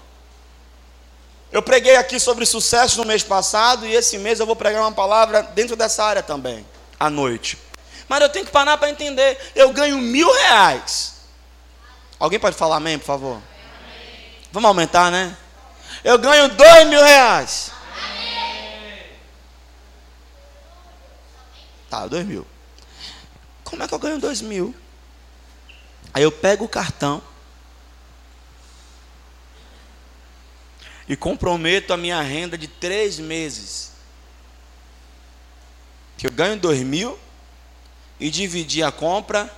[1.52, 4.91] Eu preguei aqui sobre sucesso no mês passado e esse mês eu vou pregar uma
[4.91, 6.66] palavra dentro dessa área também,
[7.00, 7.58] à noite.
[8.08, 9.38] Mas eu tenho que parar para entender.
[9.56, 11.16] Eu ganho mil reais.
[12.20, 13.36] Alguém pode falar amém, por favor?
[13.36, 14.34] Amém.
[14.52, 15.36] Vamos aumentar, né?
[16.04, 17.72] Eu ganho dois mil reais.
[17.98, 19.12] Amém.
[21.89, 22.46] Tá, dois mil.
[23.64, 24.76] Como é que eu ganho dois mil?
[26.14, 27.22] Aí eu pego o cartão
[31.08, 33.91] e comprometo a minha renda de três meses.
[36.18, 37.18] Que eu ganho dois mil
[38.20, 39.51] e dividi a compra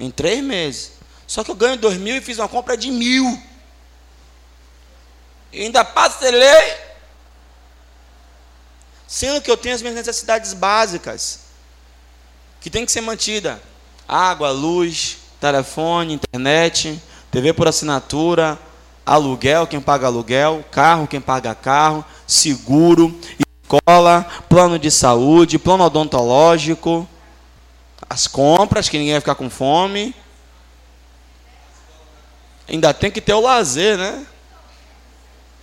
[0.00, 0.92] em três meses.
[1.26, 3.42] Só que eu ganho dois mil e fiz uma compra de mil.
[5.52, 6.76] E ainda parcelei.
[9.06, 11.40] Sendo que eu tenho as minhas necessidades básicas.
[12.60, 13.62] Que tem que ser mantida.
[14.08, 17.00] Água, luz, telefone, internet,
[17.30, 18.58] TV por assinatura,
[19.06, 23.16] aluguel, quem paga aluguel, carro, quem paga carro, seguro,
[23.62, 27.08] escola, plano de saúde, plano odontológico,
[28.10, 30.14] as compras, que ninguém vai ficar com fome.
[32.68, 34.26] Ainda tem que ter o lazer, né?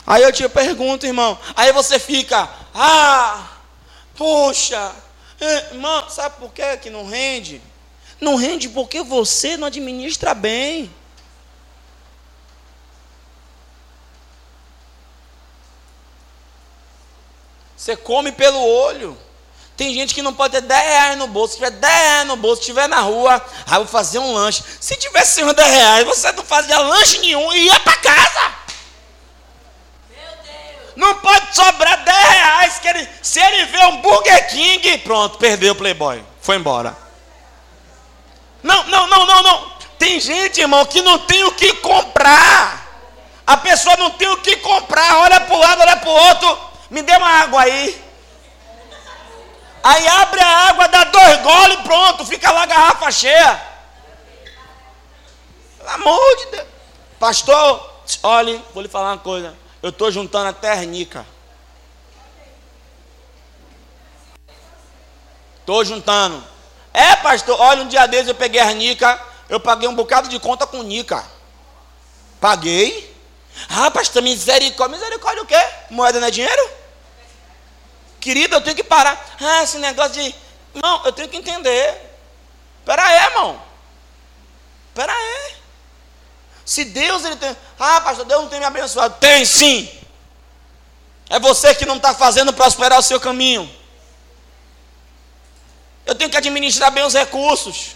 [0.08, 1.38] Aí eu te pergunto, irmão.
[1.56, 3.50] Aí você fica, ah,
[4.16, 4.92] puxa,
[5.40, 7.62] é, irmão, sabe por que que não rende?
[8.20, 10.90] Não rende porque você não administra bem.
[17.84, 19.18] Você come pelo olho.
[19.76, 21.52] Tem gente que não pode ter 10 reais no bolso.
[21.52, 24.64] Se tiver 10 reais no bolso, estiver na rua, aí vou fazer um lanche.
[24.80, 28.54] Se tivesse 10 reais, você não fazia lanche nenhum e ia para casa.
[30.96, 32.80] Não pode sobrar 10 reais.
[32.80, 36.24] Que ele, se ele vê um Burger King, pronto, perdeu o Playboy.
[36.42, 36.96] Foi embora.
[38.64, 39.74] Não, não, não, não, não.
[40.00, 42.82] Tem gente, irmão, que não tem o que comprar.
[43.46, 45.18] A pessoa não tem o que comprar.
[45.18, 48.02] Olha para o lado, olha para o outro me dê uma água aí.
[49.84, 53.62] Aí abre a água, dá dois goles e pronto, fica lá a garrafa cheia.
[55.80, 56.68] Pelo amor de Deus.
[57.20, 59.56] Pastor, olhe, vou lhe falar uma coisa.
[59.82, 61.26] Eu estou juntando até arnica.
[65.62, 66.44] Estou juntando.
[66.94, 69.20] É, pastor, olha, um dia desses eu peguei a arnica,
[69.50, 71.26] eu paguei um bocado de conta com nica.
[72.40, 73.12] Paguei.
[73.68, 74.96] Ah, pastor, misericórdia.
[74.96, 75.60] Misericórdia o quê?
[75.90, 76.83] Moeda não é dinheiro?
[78.24, 79.36] Querido, eu tenho que parar.
[79.38, 80.34] Ah, esse negócio de.
[80.74, 82.00] Não, eu tenho que entender.
[82.86, 83.62] Pera aí, irmão.
[84.96, 85.56] Pera aí.
[86.66, 87.54] Se Deus ele tem.
[87.78, 89.18] Ah, pastor, Deus não tem me abençoado.
[89.20, 89.92] Tem sim.
[91.30, 93.70] É você que não está fazendo prosperar o seu caminho.
[96.06, 97.94] Eu tenho que administrar bem os recursos.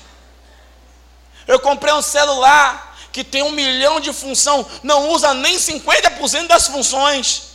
[1.48, 6.68] Eu comprei um celular que tem um milhão de função, não usa nem 50% das
[6.68, 7.47] funções.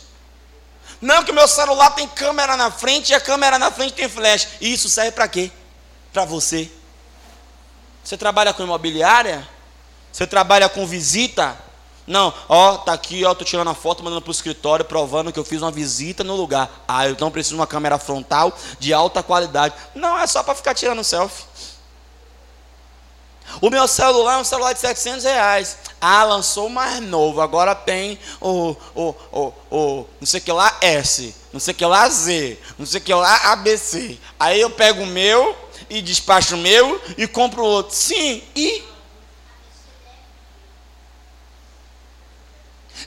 [1.03, 4.07] Não, que o meu celular tem câmera na frente e a câmera na frente tem
[4.07, 4.47] flash.
[4.61, 5.51] E isso serve para quê?
[6.13, 6.71] Para você.
[8.01, 9.45] Você trabalha com imobiliária?
[10.13, 11.57] Você trabalha com visita?
[12.07, 15.43] Não, ó, tá aqui, ó, tô tirando a foto, mandando pro escritório, provando que eu
[15.43, 16.71] fiz uma visita no lugar.
[16.87, 19.75] Ah, eu não preciso de uma câmera frontal de alta qualidade.
[19.93, 21.43] Não, é só para ficar tirando selfie.
[23.61, 25.77] O meu celular é um celular de 700 reais.
[25.99, 27.41] Ah, lançou mais novo.
[27.41, 32.07] Agora tem o, o, o, o não sei que lá S, não sei que lá
[32.09, 34.17] Z, não sei que lá ABC.
[34.39, 35.55] Aí eu pego o meu
[35.89, 37.95] e despacho o meu e compro outro.
[37.95, 38.83] Sim, e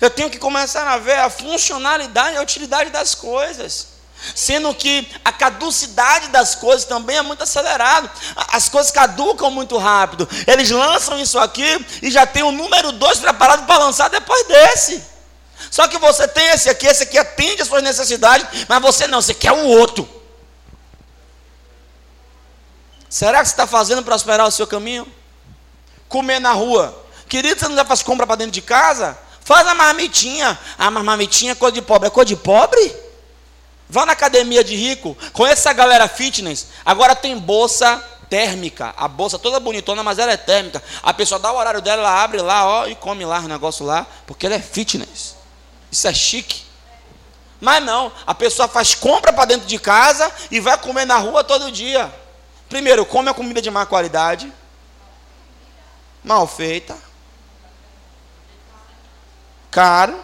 [0.01, 3.96] Eu tenho que começar a ver a funcionalidade, a utilidade das coisas.
[4.35, 8.11] Sendo que a caducidade das coisas também é muito acelerado.
[8.49, 10.29] As coisas caducam muito rápido.
[10.47, 15.03] Eles lançam isso aqui e já tem o número 2 preparado para lançar depois desse.
[15.71, 19.21] Só que você tem esse aqui, esse aqui atende as suas necessidades, mas você não,
[19.21, 20.09] você quer o outro.
[23.09, 25.07] Será que você está fazendo prosperar o seu caminho?
[26.09, 27.05] Comer na rua.
[27.29, 29.17] Querido, você não já faz compra para dentro de casa?
[29.43, 30.59] Faz a marmitinha.
[30.77, 32.09] A marmitinha é cor de pobre.
[32.09, 33.06] É cor de pobre?
[33.89, 35.17] Vá na academia de rico.
[35.33, 36.69] Conheça a galera fitness.
[36.85, 38.95] Agora tem bolsa térmica.
[38.97, 40.83] A bolsa toda bonitona, mas ela é térmica.
[41.03, 43.85] A pessoa dá o horário dela, ela abre lá, ó, e come lá o negócio
[43.85, 45.37] lá, porque ela é fitness.
[45.91, 46.65] Isso é chique.
[47.61, 51.43] Mas não, a pessoa faz compra para dentro de casa e vai comer na rua
[51.43, 52.13] todo dia.
[52.69, 54.53] Primeiro, come a comida de má qualidade,
[56.23, 57.07] mal feita
[59.77, 60.19] caro.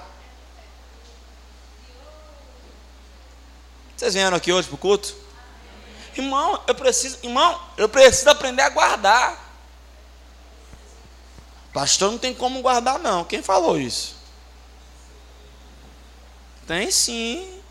[4.03, 5.15] Vocês vieram aqui hoje para o culto?
[6.17, 9.55] Irmão, eu preciso, irmão, eu preciso aprender a guardar.
[11.73, 13.25] Pastor não tem como guardar, não.
[13.25, 14.17] Quem falou isso?
[16.67, 17.63] Tem sim.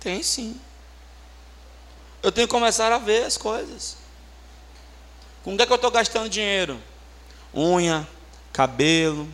[0.00, 0.60] Tem sim.
[2.24, 3.96] Eu tenho que começar a ver as coisas.
[5.44, 6.82] Com que é que eu estou gastando dinheiro?
[7.54, 8.04] Unha,
[8.52, 9.32] cabelo.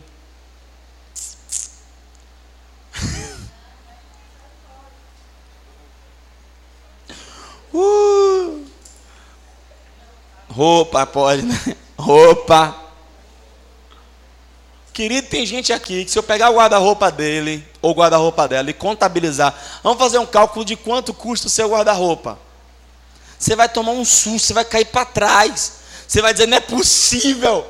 [7.77, 8.65] uh!
[10.57, 11.77] Roupa, pode, né?
[11.95, 12.75] Roupa.
[14.91, 18.73] Querido, tem gente aqui que se eu pegar o guarda-roupa dele ou guarda-roupa dela e
[18.73, 19.53] contabilizar,
[19.83, 22.39] vamos fazer um cálculo de quanto custa o seu guarda-roupa.
[23.37, 25.73] Você vai tomar um susto, você vai cair para trás.
[26.07, 27.63] Você vai dizer, não é possível.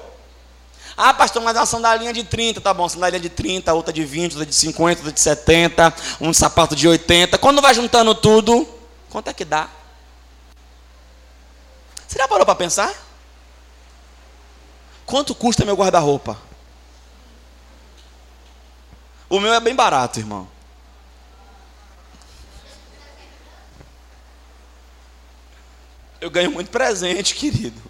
[0.95, 4.05] Ah, pastor, mas é uma sandalinha de 30, tá bom, sandalinha de 30, outra de
[4.05, 7.38] 20, outra de 50, outra de 70, um sapato de 80.
[7.38, 8.65] Quando vai juntando tudo,
[9.09, 9.69] quanto é que dá?
[12.08, 12.93] Você já parou para pensar?
[15.05, 16.38] Quanto custa meu guarda-roupa?
[19.30, 20.47] O meu é bem barato, irmão.
[26.20, 27.82] Eu ganho muito presente, querido.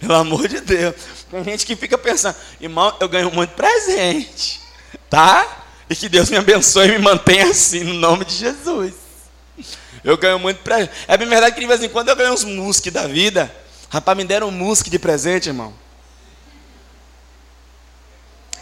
[0.00, 0.96] Pelo amor de Deus.
[1.30, 4.60] Tem gente que fica pensando, irmão, eu ganho muito presente,
[5.08, 5.64] tá?
[5.88, 9.05] E que Deus me abençoe e me mantenha assim, no nome de Jesus.
[10.06, 10.92] Eu ganho muito presente.
[11.08, 13.52] É bem verdade que de vez em quando eu ganho uns musque da vida.
[13.90, 15.74] Rapaz, me deram um musque de presente, irmão.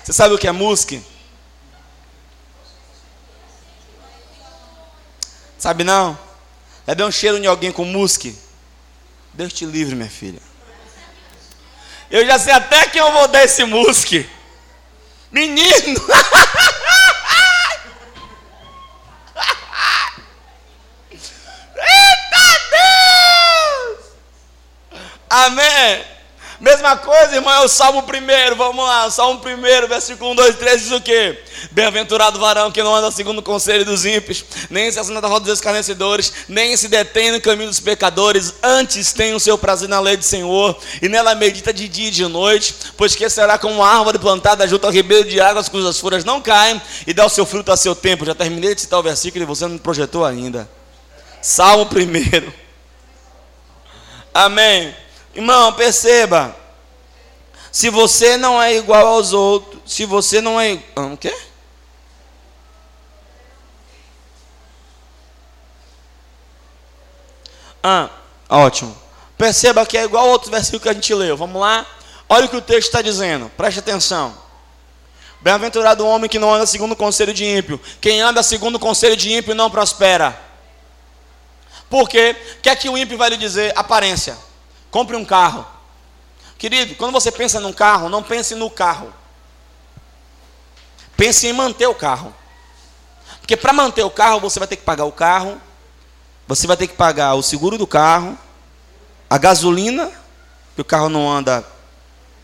[0.02, 1.04] Você sabe o que é musque?
[5.58, 6.18] Sabe não?
[6.86, 8.34] É bem um cheiro de alguém com musque.
[9.34, 10.40] Deus te livre, minha filha.
[12.10, 14.26] Eu já sei até quem eu vou dar esse musque.
[15.30, 16.00] Menino!
[21.76, 23.98] Eita Deus!
[25.34, 26.00] Amém!
[26.60, 30.80] Mesma coisa, irmão, é o Salmo primeiro, vamos lá, Salmo primeiro, versículo 1, 2, 3,
[30.80, 31.42] diz o quê?
[31.72, 35.46] Bem-aventurado varão que não anda segundo o conselho dos ímpios, nem se assenta da roda
[35.46, 39.98] dos escarnecedores, nem se detém no caminho dos pecadores, antes tem o seu prazer na
[39.98, 43.74] lei do Senhor, e nela medita de dia e de noite, pois que será como
[43.74, 47.28] uma árvore plantada junto ao ribeiro de águas, cujas folhas não caem, e dá o
[47.28, 48.24] seu fruto a seu tempo.
[48.24, 50.70] Já terminei de citar o versículo e você não projetou ainda.
[51.42, 52.54] Salmo primeiro.
[54.32, 54.94] Amém.
[55.34, 56.54] Irmão, perceba.
[57.72, 60.78] Se você não é igual aos outros, se você não é.
[60.94, 61.36] Ah, o quê?
[67.82, 68.08] Ah,
[68.48, 68.96] ótimo.
[69.36, 71.36] Perceba que é igual ao outro versículo que a gente leu.
[71.36, 71.84] Vamos lá?
[72.28, 73.50] Olha o que o texto está dizendo.
[73.56, 74.34] Preste atenção.
[75.40, 77.78] Bem-aventurado o homem que não anda segundo o conselho de ímpio.
[78.00, 80.40] Quem anda segundo o conselho de ímpio não prospera.
[81.90, 82.34] Por quê?
[82.58, 83.72] O que é que o ímpio vai lhe dizer?
[83.76, 84.38] Aparência.
[84.94, 85.66] Compre um carro.
[86.56, 89.12] Querido, quando você pensa num carro, não pense no carro.
[91.16, 92.32] Pense em manter o carro.
[93.40, 95.60] Porque para manter o carro, você vai ter que pagar o carro,
[96.46, 98.38] você vai ter que pagar o seguro do carro,
[99.28, 100.12] a gasolina,
[100.76, 101.66] que o carro não anda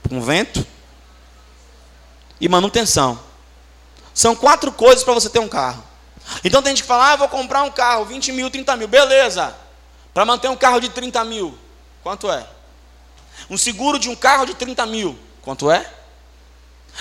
[0.08, 0.66] com vento,
[2.40, 3.16] e manutenção.
[4.12, 5.84] São quatro coisas para você ter um carro.
[6.42, 8.88] Então tem gente que fala, ah, vou comprar um carro, 20 mil, 30 mil.
[8.88, 9.54] Beleza.
[10.12, 11.56] Para manter um carro de 30 mil,
[12.02, 12.46] quanto é?
[13.48, 15.88] Um seguro de um carro de 30 mil, quanto é?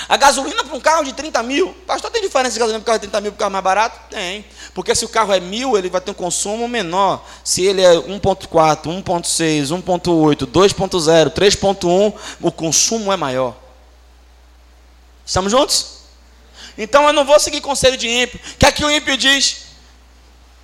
[0.08, 1.74] A gasolina para um carro de 30 mil.
[1.86, 3.64] Pastor, tem diferença de gasolina para um carro de 30 mil para um carro mais
[3.64, 4.00] barato?
[4.10, 4.46] Tem.
[4.74, 7.26] Porque se o carro é mil, ele vai ter um consumo menor.
[7.44, 8.48] Se ele é 1.4,
[9.04, 13.56] 1.6, 1.8, 2.0, 3.1, o consumo é maior.
[15.26, 16.00] Estamos juntos?
[16.78, 18.40] Então eu não vou seguir conselho de ímpio.
[18.54, 19.66] O que é que o ímpio diz?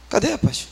[0.09, 0.67] Cadê, rapaz?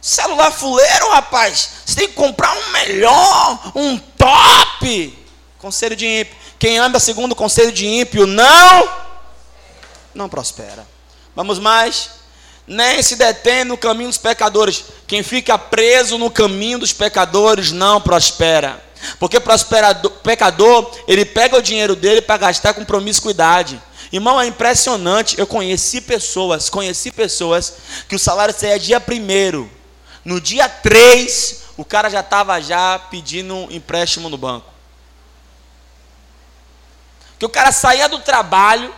[0.00, 1.70] Celular fuleiro, rapaz.
[1.84, 5.18] Você tem que comprar um melhor, um top.
[5.58, 6.36] Conselho de ímpio.
[6.58, 8.88] Quem anda segundo o conselho de ímpio não
[10.14, 10.86] não prospera.
[11.34, 12.10] Vamos mais.
[12.66, 14.84] Nem se detém no caminho dos pecadores.
[15.06, 18.82] Quem fica preso no caminho dos pecadores não prospera.
[19.18, 23.80] Porque prosperador, pecador, ele pega o dinheiro dele para gastar com promiscuidade.
[24.12, 25.38] Irmão, é impressionante.
[25.38, 27.74] Eu conheci pessoas, conheci pessoas
[28.08, 29.70] que o salário saía dia primeiro.
[30.24, 34.70] No dia 3, o cara já estava já pedindo um empréstimo no banco.
[37.38, 38.94] Que o cara saía do trabalho,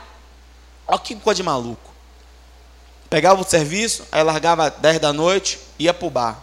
[0.87, 1.93] olha que coisa de maluco.
[3.09, 6.43] Pegava o serviço, aí largava 10 da noite, ia pro bar.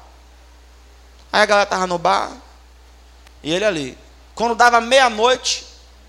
[1.32, 2.32] Aí a galera tava no bar,
[3.44, 3.98] e ele ali.
[4.36, 5.66] Quando dava meia-noite,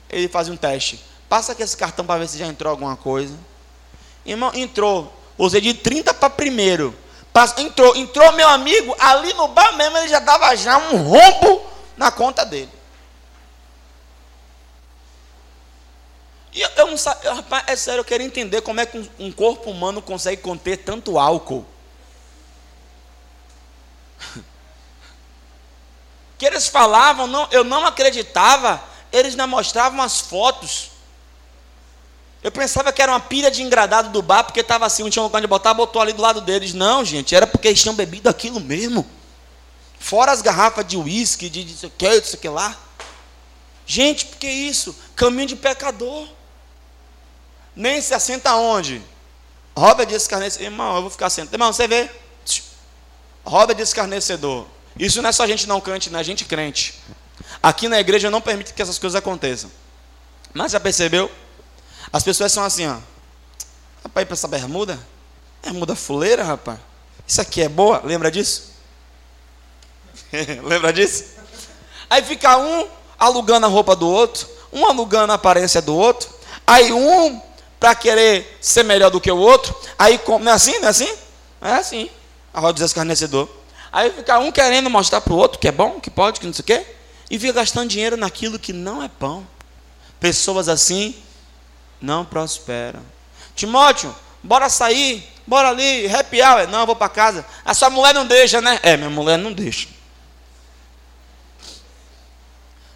[0.09, 1.03] ele fazia um teste.
[1.29, 3.37] Passa aqui esse cartão para ver se já entrou alguma coisa.
[4.25, 5.13] Irmão, entrou.
[5.39, 6.95] Usei de 30 para primeiro.
[7.59, 11.65] Entrou, entrou meu amigo, ali no bar mesmo, ele já dava já um rombo
[11.97, 12.71] na conta dele.
[16.53, 19.09] E eu, eu não sabia, rapaz, é sério, eu quero entender como é que um,
[19.19, 21.65] um corpo humano consegue conter tanto álcool.
[26.37, 28.83] que eles falavam, não, eu não acreditava,
[29.13, 30.91] eles não mostravam as fotos.
[32.43, 35.23] Eu pensava que era uma pilha de engradado do bar, porque estava assim, não tinha
[35.23, 36.73] um lugar de botar, botou ali do lado deles.
[36.73, 39.07] Não, gente, era porque eles tinham bebido aquilo mesmo.
[39.99, 42.79] Fora as garrafas de uísque, de, de, de, de, de lá.
[43.87, 44.97] Gente, por que isso?
[45.15, 46.27] Caminho de pecador
[47.75, 49.03] nem se assenta onde?
[49.77, 50.65] Roda de escarnecedor.
[50.65, 51.55] Irmão, eu vou ficar sentado.
[51.55, 52.11] Irmão, você vê?
[53.45, 54.67] Roda de escarnecedor.
[54.99, 56.95] Isso não é só gente não crente, não é gente crente.
[57.63, 59.71] Aqui na igreja não permite que essas coisas aconteçam.
[60.53, 61.31] Mas já percebeu?
[62.13, 62.97] As pessoas são assim, ó.
[64.03, 64.99] Rapaz, para essa bermuda?
[65.63, 66.79] Bermuda fuleira, rapaz.
[67.27, 68.01] Isso aqui é boa?
[68.05, 68.73] Lembra disso?
[70.65, 71.25] Lembra disso?
[72.09, 72.89] Aí fica um
[73.19, 76.29] alugando a roupa do outro, um alugando a aparência do outro.
[76.67, 77.41] Aí um
[77.79, 79.75] para querer ser melhor do que o outro.
[79.99, 80.79] Aí, não é assim?
[80.81, 81.15] Não é assim?
[81.63, 82.11] É assim.
[82.53, 83.49] A roda do escarnecedor.
[83.93, 86.53] Aí fica um querendo mostrar para o outro que é bom, que pode, que não
[86.53, 86.87] sei o quê.
[87.31, 89.47] E fica gastando dinheiro naquilo que não é pão.
[90.19, 91.15] Pessoas assim
[92.01, 93.01] não prosperam.
[93.55, 96.69] Timóteo, bora sair, bora ali, happy hour.
[96.69, 97.45] Não, vou para casa.
[97.65, 98.79] A sua mulher não deixa, né?
[98.83, 99.89] É, minha mulher não deixa.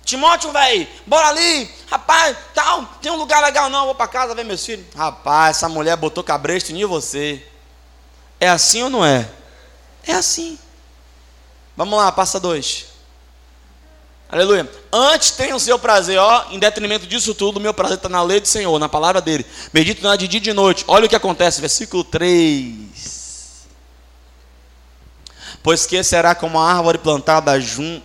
[0.05, 4.45] Timóteo, velho, bora ali, rapaz, tal, tem um lugar legal, não, vou para casa ver
[4.45, 4.87] meus filhos.
[4.95, 7.43] Rapaz, essa mulher botou cabresto em você.
[8.39, 9.27] É assim ou não é?
[10.07, 10.59] É assim.
[11.75, 12.94] Vamos lá, passa dois.
[14.35, 14.69] Aleluia.
[14.93, 18.21] Antes tenha o seu prazer, ó, em detrimento disso tudo, o meu prazer está na
[18.21, 19.47] lei do Senhor, na palavra dele.
[19.73, 20.85] Medito na de dia e de noite.
[20.89, 22.75] Olha o que acontece, versículo 3.
[25.63, 28.03] Pois que será como a árvore plantada junto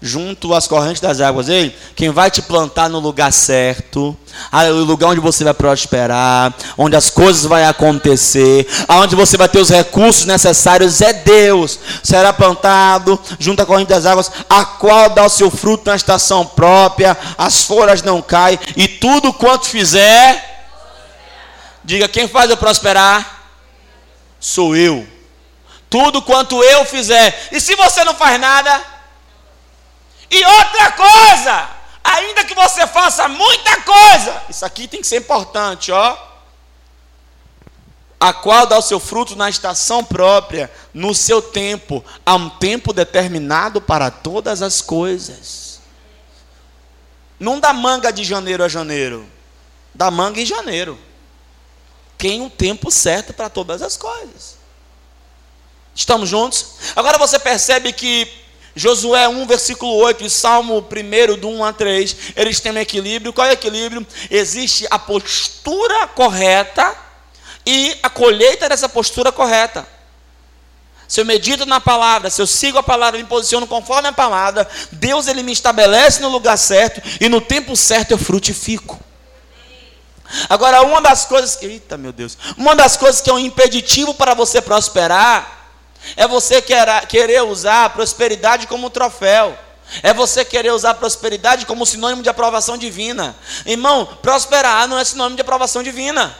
[0.00, 1.48] junto às correntes das águas.
[1.48, 4.16] Ei, quem vai te plantar no lugar certo,
[4.52, 9.58] o lugar onde você vai prosperar, onde as coisas vão acontecer, aonde você vai ter
[9.58, 11.78] os recursos necessários, é Deus.
[12.02, 16.46] Será plantado junto à corrente das águas, a qual dá o seu fruto na estação
[16.46, 20.68] própria, as folhas não caem, e tudo quanto fizer,
[21.82, 23.36] diga: quem faz eu prosperar?
[24.38, 25.04] Sou eu.
[25.90, 27.48] Tudo quanto eu fizer.
[27.50, 28.97] E se você não faz nada,
[30.30, 31.70] e outra coisa,
[32.04, 36.28] ainda que você faça muita coisa, isso aqui tem que ser importante, ó.
[38.20, 42.92] A qual dá o seu fruto na estação própria, no seu tempo, há um tempo
[42.92, 45.80] determinado para todas as coisas.
[47.38, 49.24] Não dá manga de janeiro a janeiro,
[49.94, 50.98] dá manga em janeiro.
[52.18, 54.56] Tem um tempo certo para todas as coisas.
[55.94, 56.74] Estamos juntos?
[56.96, 58.28] Agora você percebe que
[58.78, 63.32] Josué 1, versículo 8 e Salmo 1, do 1 a 3, eles têm um equilíbrio.
[63.32, 64.06] Qual é o equilíbrio?
[64.30, 66.96] Existe a postura correta
[67.66, 69.84] e a colheita dessa postura correta.
[71.08, 74.68] se eu medito na palavra, se eu sigo a palavra, me posiciono conforme a palavra,
[74.92, 79.00] Deus ele me estabelece no lugar certo e no tempo certo eu frutifico.
[80.48, 84.14] Agora, uma das coisas que, eita meu Deus, uma das coisas que é um impeditivo
[84.14, 85.57] para você prosperar
[86.16, 89.56] é você querer usar a prosperidade como troféu.
[90.02, 93.34] É você querer usar a prosperidade como sinônimo de aprovação divina.
[93.64, 96.36] Irmão, prosperar não é sinônimo de aprovação divina.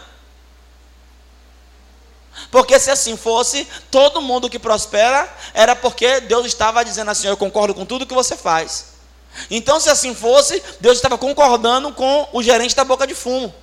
[2.51, 7.37] Porque se assim fosse, todo mundo que prospera era porque Deus estava dizendo assim: Eu
[7.37, 8.99] concordo com tudo que você faz.
[9.51, 13.55] Então, se assim fosse, Deus estava concordando com o gerente da boca de fumo.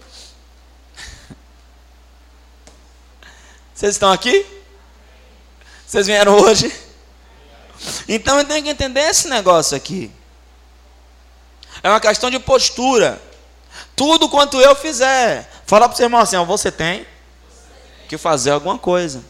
[3.73, 4.45] Vocês estão aqui?
[5.85, 6.73] Vocês vieram hoje?
[8.07, 10.11] Então eu tenho que entender esse negócio aqui.
[11.83, 13.21] É uma questão de postura.
[13.95, 17.05] Tudo quanto eu fizer, fala para o seu irmão assim: ó, você tem
[18.07, 19.23] que fazer alguma coisa.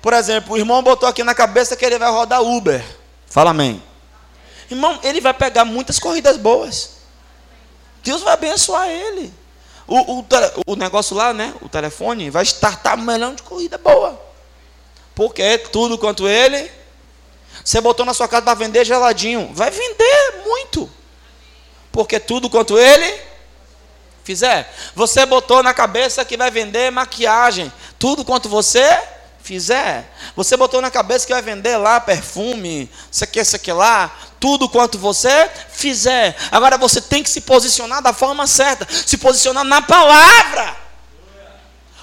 [0.00, 2.84] Por exemplo, o irmão botou aqui na cabeça que ele vai rodar Uber.
[3.26, 3.82] Fala amém.
[4.70, 6.90] Irmão, ele vai pegar muitas corridas boas.
[8.02, 9.32] Deus vai abençoar ele.
[9.86, 10.26] O, o,
[10.66, 11.54] o negócio lá, né?
[11.62, 14.27] O telefone vai startar um milhão de corrida boa.
[15.18, 16.70] Porque tudo quanto ele.
[17.64, 19.50] Você botou na sua casa para vender geladinho.
[19.52, 20.88] Vai vender muito.
[21.90, 23.20] Porque tudo quanto ele
[24.22, 24.72] fizer.
[24.94, 27.72] Você botou na cabeça que vai vender maquiagem.
[27.98, 28.96] Tudo quanto você
[29.42, 30.08] fizer.
[30.36, 34.16] Você botou na cabeça que vai vender lá perfume, isso aqui, isso aqui lá.
[34.38, 36.36] Tudo quanto você fizer.
[36.52, 38.86] Agora você tem que se posicionar da forma certa.
[38.88, 40.76] Se posicionar na palavra.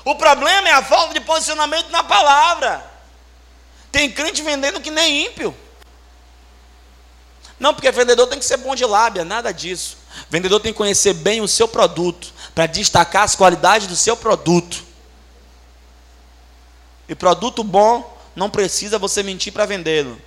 [0.04, 2.95] O problema é a falta de posicionamento na palavra.
[3.96, 5.56] Tem crente vendendo que nem ímpio.
[7.58, 9.98] Não, porque vendedor tem que ser bom de lábia, nada disso.
[10.30, 14.84] Vendedor tem que conhecer bem o seu produto, para destacar as qualidades do seu produto.
[17.08, 20.22] E produto bom não precisa você mentir para vendê-lo.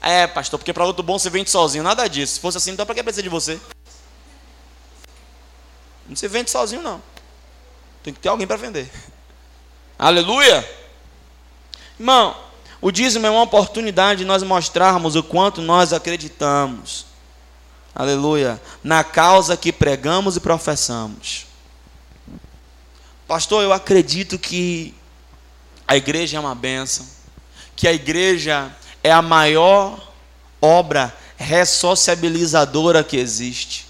[0.00, 1.84] É, pastor, porque produto bom você vende sozinho.
[1.84, 2.36] Nada disso.
[2.36, 3.60] Se fosse assim, então para que precisa de você?
[6.08, 7.02] Não se vende sozinho, não.
[8.02, 8.90] Tem que ter alguém para vender.
[9.98, 10.66] Aleluia!
[12.00, 12.51] Irmão,
[12.82, 17.06] o dízimo é uma oportunidade de nós mostrarmos o quanto nós acreditamos
[17.94, 21.46] aleluia, na causa que pregamos e professamos.
[23.26, 24.94] Pastor, eu acredito que
[25.86, 27.06] a igreja é uma bênção,
[27.76, 30.12] que a igreja é a maior
[30.60, 33.86] obra ressociabilizadora que existe.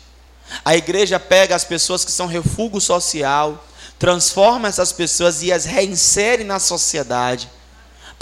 [0.65, 3.65] A igreja pega as pessoas que são refúgio social,
[3.99, 7.49] transforma essas pessoas e as reinsere na sociedade.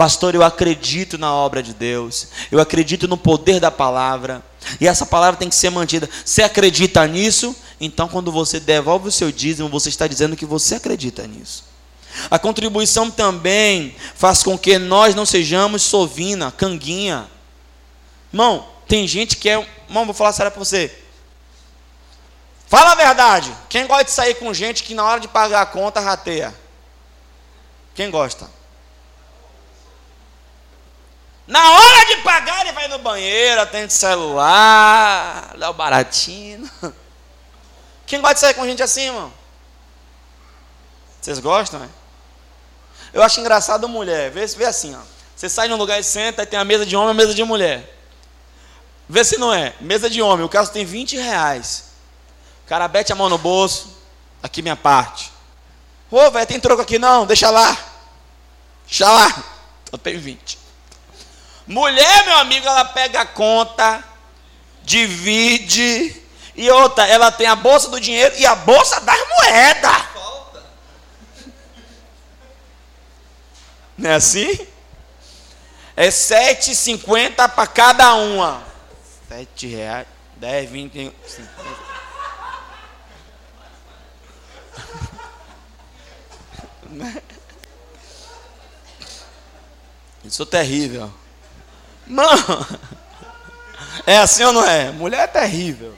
[0.00, 4.42] Pastor, eu acredito na obra de Deus, eu acredito no poder da palavra,
[4.80, 6.08] e essa palavra tem que ser mantida.
[6.24, 7.54] Você acredita nisso?
[7.78, 11.64] Então, quando você devolve o seu dízimo, você está dizendo que você acredita nisso.
[12.30, 17.28] A contribuição também faz com que nós não sejamos sovina, canguinha.
[18.32, 19.68] Irmão, tem gente que é.
[19.86, 20.96] Irmão, vou falar sério para você.
[22.68, 23.54] Fala a verdade.
[23.68, 26.54] Quem gosta de sair com gente que na hora de pagar a conta rateia?
[27.94, 28.59] Quem gosta?
[31.50, 36.70] Na hora de pagar, ele vai no banheiro, atende celular, dá o baratinho.
[38.06, 39.32] Quem gosta de sair com gente assim, irmão?
[41.20, 41.88] Vocês gostam, né?
[43.12, 44.30] Eu acho engraçado mulher.
[44.30, 45.00] Vê, vê assim, ó.
[45.34, 47.34] Você sai num lugar e senta, e tem a mesa de homem e a mesa
[47.34, 47.98] de mulher.
[49.08, 49.74] Vê se não é.
[49.80, 51.86] Mesa de homem, o caso tem 20 reais.
[52.64, 53.98] O cara bete a mão no bolso.
[54.40, 55.32] Aqui minha parte.
[56.08, 57.26] Ô, velho, tem troco aqui não?
[57.26, 57.76] Deixa lá.
[58.86, 59.44] Deixa lá.
[59.90, 60.60] Eu tenho 20.
[61.70, 64.02] Mulher, meu amigo, ela pega a conta,
[64.82, 66.20] divide,
[66.56, 70.04] e outra, ela tem a bolsa do dinheiro e a bolsa das moedas.
[73.96, 74.66] Não é assim?
[75.94, 78.64] É 7,50 para cada uma.
[79.28, 80.92] 7 reais, 10, 20,
[81.24, 81.50] 50.
[90.24, 91.19] Isso é terrível.
[92.10, 92.26] Não.
[94.04, 94.90] É assim ou não é?
[94.90, 95.96] Mulher é terrível.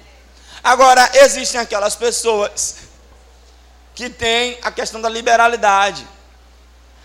[0.63, 2.77] Agora, existem aquelas pessoas
[3.95, 6.07] que têm a questão da liberalidade.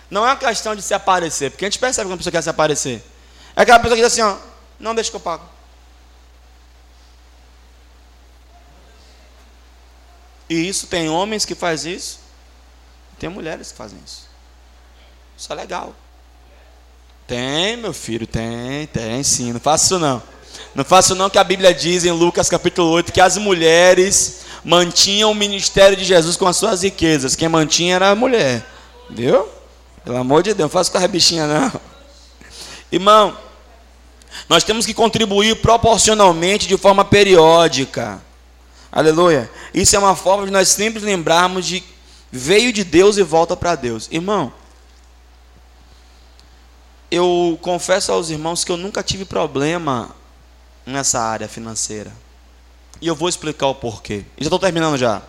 [0.09, 2.41] Não é uma questão de se aparecer, porque a gente percebe quando a pessoa quer
[2.41, 3.03] se aparecer.
[3.55, 4.38] É aquela pessoa que diz assim, ó,
[4.79, 5.47] não deixa que eu pago.
[10.49, 12.19] E isso tem homens que fazem isso,
[13.19, 14.29] tem mulheres que fazem isso.
[15.38, 15.93] Isso é legal.
[17.27, 19.51] Tem, meu filho, tem, tem sim.
[19.51, 20.23] Não faço não.
[20.73, 25.31] Não faço não que a Bíblia diz em Lucas capítulo 8 que as mulheres mantinham
[25.31, 27.35] o ministério de Jesus com as suas riquezas.
[27.35, 28.65] Quem mantinha era a mulher.
[29.09, 29.45] Viu?
[30.05, 31.81] Pelo amor de Deus, não faço com a bichinha não.
[32.89, 33.37] Irmão,
[34.47, 38.21] nós temos que contribuir proporcionalmente de forma periódica.
[38.89, 39.49] Aleluia.
[39.73, 41.83] Isso é uma forma de nós sempre lembrarmos de
[42.31, 44.07] veio de Deus e volta para Deus.
[44.11, 44.53] Irmão,
[47.09, 50.15] eu confesso aos irmãos que eu nunca tive problema
[50.85, 52.11] nessa área financeira.
[53.01, 54.25] E eu vou explicar o porquê.
[54.38, 55.21] E já estou terminando já.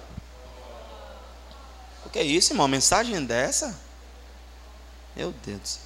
[2.04, 2.66] O que é isso, irmão?
[2.66, 3.78] Mensagem dessa?
[5.14, 5.80] Meu Deus.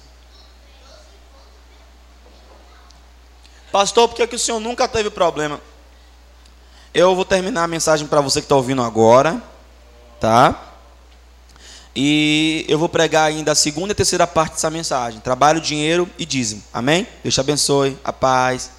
[3.71, 5.59] Pastor, por que, que o senhor nunca teve problema?
[6.93, 9.41] Eu vou terminar a mensagem para você que está ouvindo agora,
[10.19, 10.72] tá?
[11.95, 16.25] E eu vou pregar ainda a segunda e terceira parte dessa mensagem: trabalho, dinheiro e
[16.25, 16.63] dízimo.
[16.73, 17.07] Amém?
[17.21, 17.97] Deus te abençoe.
[18.03, 18.71] A paz.